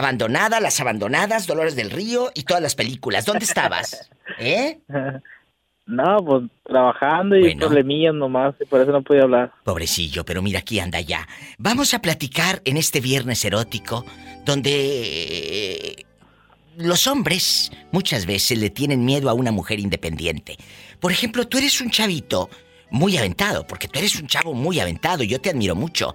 [0.00, 3.24] abandonada, las abandonadas, Dolores del Río y todas las películas.
[3.24, 4.10] ¿Dónde estabas?
[4.38, 4.80] ¿Eh?
[5.86, 9.52] No, pues trabajando y problemillas nomás, y por eso no podía hablar.
[9.64, 11.26] Pobrecillo, pero mira, aquí anda ya.
[11.58, 14.04] Vamos a platicar en este viernes erótico,
[14.44, 16.06] donde eh,
[16.76, 20.56] los hombres muchas veces le tienen miedo a una mujer independiente.
[21.00, 22.48] Por ejemplo, tú eres un chavito
[22.90, 26.14] muy aventado, porque tú eres un chavo muy aventado, yo te admiro mucho.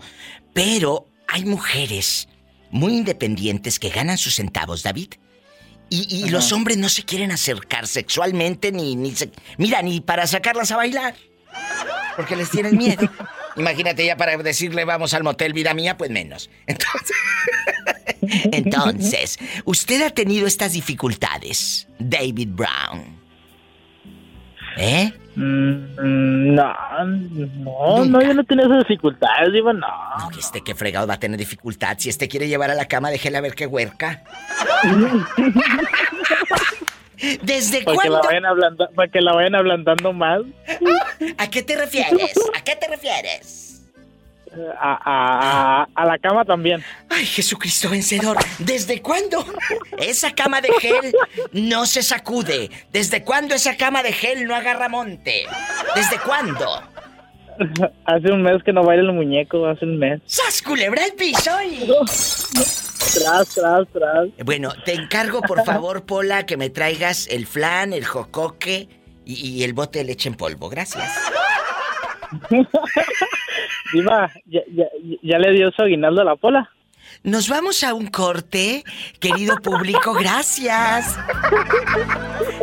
[0.53, 2.29] Pero hay mujeres
[2.75, 5.13] muy independientes que ganan sus centavos, David.
[5.89, 10.71] Y, los hombres no se quieren acercar sexualmente ni, ni se- Mira, ni para sacarlas
[10.71, 11.15] a bailar.
[12.17, 13.09] Porque les tienen miedo.
[13.55, 16.49] Imagínate ya para decirle vamos al motel vida mía, pues menos.
[16.67, 17.15] Entonces,
[18.51, 23.24] entonces, usted ha tenido estas dificultades, David Brown.
[24.77, 25.13] ¿Eh?
[25.35, 26.73] Mm, no,
[27.05, 29.87] no, no, yo no tenía esas dificultades, Diva, no.
[30.19, 31.97] No, que este que fregado va a tener dificultad.
[31.99, 34.23] Si este quiere llevar a la cama, déjela ver qué huerca.
[37.41, 38.27] ¿Desde Para que, la cuándo?
[38.27, 40.41] vayan ablanda- para que la vayan ablandando más.
[41.37, 42.33] ¿A qué te refieres?
[42.55, 43.64] ¿A qué te refieres?
[44.79, 46.83] A, a, a, la cama también.
[47.09, 48.37] Ay, Jesucristo vencedor.
[48.59, 49.45] ¿Desde cuándo?
[49.97, 51.13] Esa cama de gel
[51.51, 52.69] no se sacude.
[52.91, 55.45] ¿Desde cuándo esa cama de gel no agarra monte?
[55.95, 56.65] ¿Desde cuándo?
[58.05, 60.21] Hace un mes que no baila el muñeco, hace un mes.
[60.25, 61.51] ¡Sas, culebra el piso!
[61.63, 61.87] y-
[63.13, 64.27] Tras, tras, tras.
[64.43, 68.89] Bueno, te encargo por favor, Pola, que me traigas el flan, el jocoque
[69.23, 70.67] y, y el bote de leche en polvo.
[70.69, 71.09] Gracias.
[73.93, 74.85] Diva, ¿ya, ya,
[75.21, 76.69] ya le dio su aguinaldo a la pola?
[77.23, 78.83] Nos vamos a un corte,
[79.19, 81.17] querido público, gracias.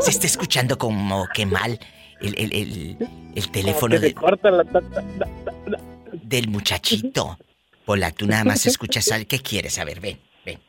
[0.00, 1.78] Se está escuchando como que mal
[2.20, 2.96] el, el, el,
[3.34, 5.78] el teléfono Que se de- corta la ta- ta- ta-
[6.12, 7.38] del muchachito.
[7.84, 9.78] Pola, tú nada más escuchas al que quieres.
[9.78, 10.60] A ver, ven, ven.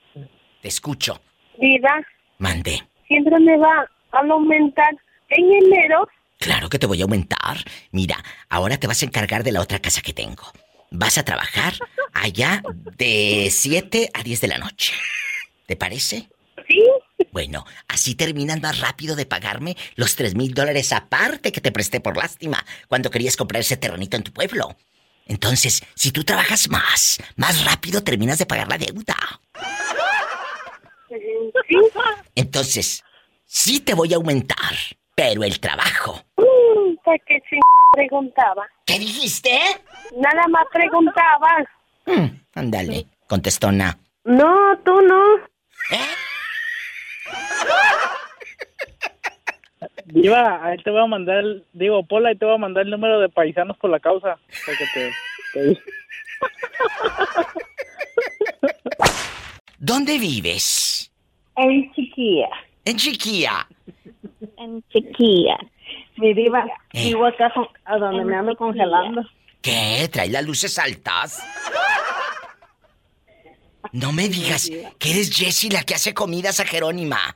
[0.62, 1.22] Te escucho.
[1.60, 2.02] Diva,
[2.40, 2.82] Mandé.
[3.08, 4.90] siempre me va a aumentar
[5.30, 6.08] en enero.
[6.39, 7.64] Claro que te voy a aumentar.
[7.91, 10.43] Mira, ahora te vas a encargar de la otra casa que tengo.
[10.91, 11.73] Vas a trabajar
[12.14, 12.61] allá
[12.97, 14.93] de 7 a 10 de la noche.
[15.65, 16.30] ¿Te parece?
[16.68, 16.84] Sí.
[17.31, 21.99] Bueno, así terminas más rápido de pagarme los 3 mil dólares aparte que te presté
[21.99, 24.76] por lástima cuando querías comprar ese terrenito en tu pueblo.
[25.26, 29.15] Entonces, si tú trabajas más, más rápido terminas de pagar la deuda.
[32.35, 33.03] Entonces,
[33.45, 34.76] sí te voy a aumentar,
[35.15, 36.22] pero el trabajo.
[36.38, 37.57] Mm, ¿Para qué se
[37.94, 38.68] preguntaba?
[38.85, 39.52] ¿Qué dijiste?
[40.18, 41.57] Nada más preguntaba.
[42.06, 42.26] Mm,
[42.56, 43.98] ándale, contestona.
[44.23, 45.23] No, tú no.
[50.06, 53.19] Diva, ahí te voy a mandar, digo, Pola, ahí te voy a mandar el número
[53.19, 54.38] de paisanos por la causa.
[54.65, 55.11] Para que te,
[55.53, 55.81] te-
[59.80, 61.11] ¿Dónde vives?
[61.56, 62.49] En Chiquilla.
[62.85, 63.68] En Chiquilla.
[64.57, 65.57] En Chiquilla.
[66.18, 67.06] Mi diva, Eh.
[67.06, 68.68] vivo acá con- a donde En me ando Chiquilla.
[68.68, 69.22] congelando.
[69.61, 70.10] ¿Qué?
[70.11, 71.41] ¿Trae las luces altas?
[73.91, 77.36] No me digas que eres Jessie la que hace comidas a Jerónima.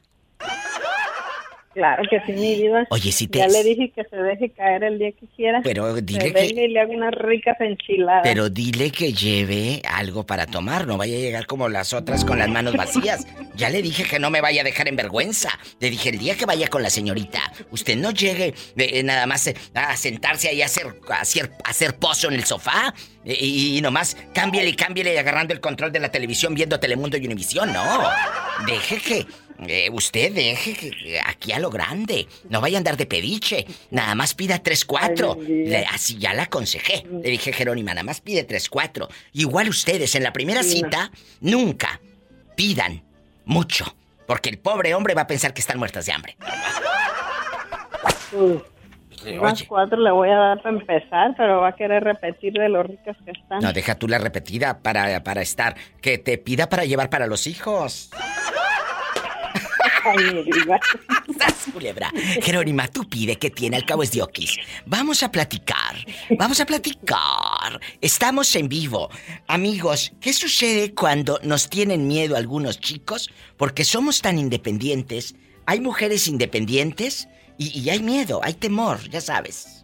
[1.77, 2.87] Claro que sí, mi diva.
[2.89, 5.61] Oye, si te- Ya le dije que se deje caer el día que quiera.
[5.63, 8.21] Pero dile Que y le hago unas ricas enchiladas.
[8.23, 12.39] Pero dile que lleve algo para tomar, no vaya a llegar como las otras con
[12.39, 13.27] las manos vacías.
[13.55, 15.49] Ya le dije que no me vaya a dejar en vergüenza.
[15.79, 19.45] Le dije el día que vaya con la señorita, usted no llegue eh, nada más
[19.45, 22.91] eh, a sentarse ahí a hacer, a hacer, a hacer pozo en el sofá
[23.23, 27.17] eh, y, y nomás cámbiale y cámbiale agarrando el control de la televisión viendo Telemundo
[27.17, 27.71] y Univisión.
[27.71, 27.83] No,
[28.65, 29.25] deje que...
[29.65, 32.27] eh, usted deje aquí a lo grande.
[32.49, 33.65] No vaya a andar de pediche.
[33.91, 35.35] Nada más pida 3-4.
[35.39, 35.69] Ay, Dios.
[35.69, 37.05] Le- Así ya la aconsejé.
[37.09, 39.07] Le dije, Jerónima, nada más pide 3-4.
[39.33, 41.11] Igual ustedes en la primera cita,
[41.41, 41.99] nunca
[42.55, 43.03] pidan
[43.45, 43.95] mucho.
[44.25, 46.35] Porque el pobre hombre va a pensar que están muertas de hambre.
[48.33, 48.61] Uy,
[49.23, 49.39] Oye.
[49.39, 52.83] unas cuatro le voy a dar para empezar, pero va a querer repetir de lo
[52.83, 53.59] ricas que están.
[53.59, 55.75] No, deja tú la repetida para, para estar.
[56.01, 58.09] Que te pida para llevar para los hijos.
[61.39, 62.11] ¡Sas, culebra!
[62.41, 64.57] Jerónima, tú pide que tiene, al cabo es de oquis.
[64.85, 65.95] Vamos a platicar.
[66.37, 67.79] Vamos a platicar.
[68.01, 69.09] Estamos en vivo.
[69.47, 73.29] Amigos, ¿qué sucede cuando nos tienen miedo algunos chicos?
[73.57, 75.35] Porque somos tan independientes.
[75.65, 77.27] Hay mujeres independientes
[77.57, 79.83] y, hay miedo, hay temor, ya sabes.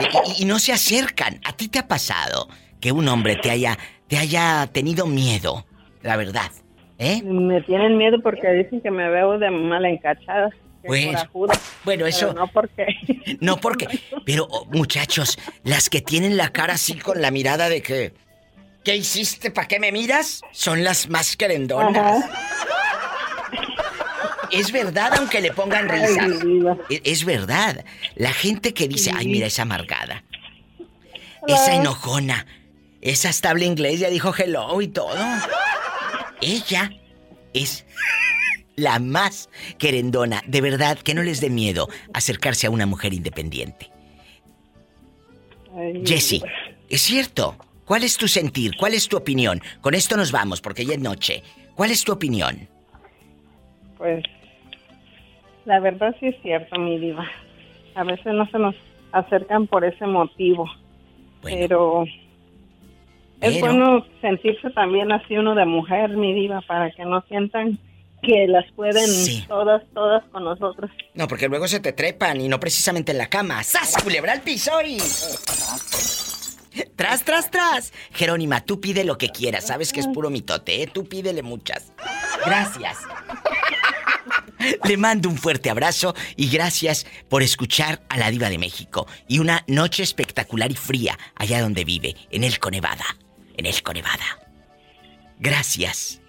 [0.00, 0.04] Y,
[0.40, 1.40] y- y no se acercan.
[1.44, 2.48] ¿A ti te ha pasado
[2.80, 5.66] que un hombre te haya, te haya tenido miedo?
[6.02, 6.50] La verdad.
[6.98, 7.22] ¿Eh?
[7.22, 10.50] Me tienen miedo porque dicen que me veo de mala encachada.
[10.82, 11.52] que Pues, bueno,
[11.84, 12.86] Pero eso- No porque.
[13.40, 13.86] No, porque.
[14.24, 18.12] Pero, oh, muchachos, las que tienen la cara así con la mirada de que.
[18.84, 19.50] ¿Qué hiciste?
[19.50, 20.40] ¿Para qué me miras?
[20.52, 22.24] Son las más querendonas.
[24.50, 26.28] Es verdad, aunque le pongan risas.
[26.88, 27.84] E- Es verdad.
[28.16, 30.24] La gente que dice, ay, mira esa amargada.
[31.46, 32.46] Esa enojona.
[33.00, 35.14] Esa hasta habla inglés, ya dijo hello y todo.
[36.40, 36.90] Ella
[37.54, 37.84] es
[38.76, 40.42] la más querendona.
[40.46, 43.90] De verdad, que no les dé miedo acercarse a una mujer independiente.
[45.76, 46.42] Ay, Jessie,
[46.88, 47.56] es cierto.
[47.84, 48.72] ¿Cuál es tu sentir?
[48.78, 49.60] ¿Cuál es tu opinión?
[49.80, 51.42] Con esto nos vamos, porque ya es noche.
[51.74, 52.68] ¿Cuál es tu opinión?
[53.96, 54.24] Pues
[55.64, 57.26] la verdad sí es cierto, mi diva.
[57.94, 58.74] A veces no se nos
[59.12, 60.68] acercan por ese motivo.
[61.42, 62.04] Pero
[63.40, 67.78] es bueno sentirse también así uno de mujer, mi diva, para que no sientan
[68.22, 69.44] que las pueden Sí.
[69.46, 70.90] todas, todas con nosotros.
[71.14, 73.62] No, porque luego se te trepan y no precisamente en la cama.
[73.62, 73.96] ¡Sas!
[74.02, 74.98] Culebra al piso y.
[76.96, 77.92] Tras, tras, tras.
[78.12, 79.66] Jerónima, tú pide lo que quieras.
[79.66, 80.88] Sabes que es puro mitote, ¿eh?
[80.92, 81.92] Tú pídele muchas.
[82.44, 82.98] Gracias.
[84.84, 89.06] Le mando un fuerte abrazo y gracias por escuchar a la Diva de México.
[89.28, 93.04] Y una noche espectacular y fría allá donde vive, en Elko, Nevada.
[93.58, 94.24] En Elko, Nevada.
[95.38, 96.20] Gracias.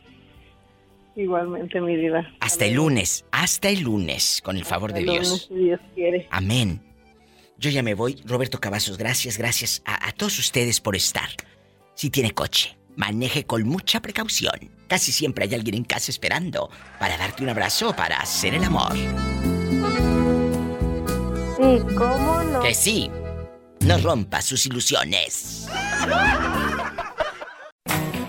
[1.16, 2.28] Igualmente, mi diva.
[2.40, 3.24] Hasta el lunes.
[3.32, 5.46] Hasta el lunes, con el favor de El lunes, Dios.
[5.48, 6.28] si Dios quiere.
[6.32, 6.82] Amén.
[7.58, 8.22] Yo ya me voy.
[8.26, 11.30] Roberto Cavazos, gracias, gracias a, a todos ustedes por estar.
[11.94, 14.72] Si tiene coche, maneje con mucha precaución.
[14.88, 16.70] Casi siempre hay alguien en casa esperando
[17.00, 18.94] para darte un abrazo o para hacer el amor.
[21.58, 22.62] Sí, ¿cómo no?
[22.62, 23.12] Que sí,
[23.82, 25.68] no rompa sus ilusiones.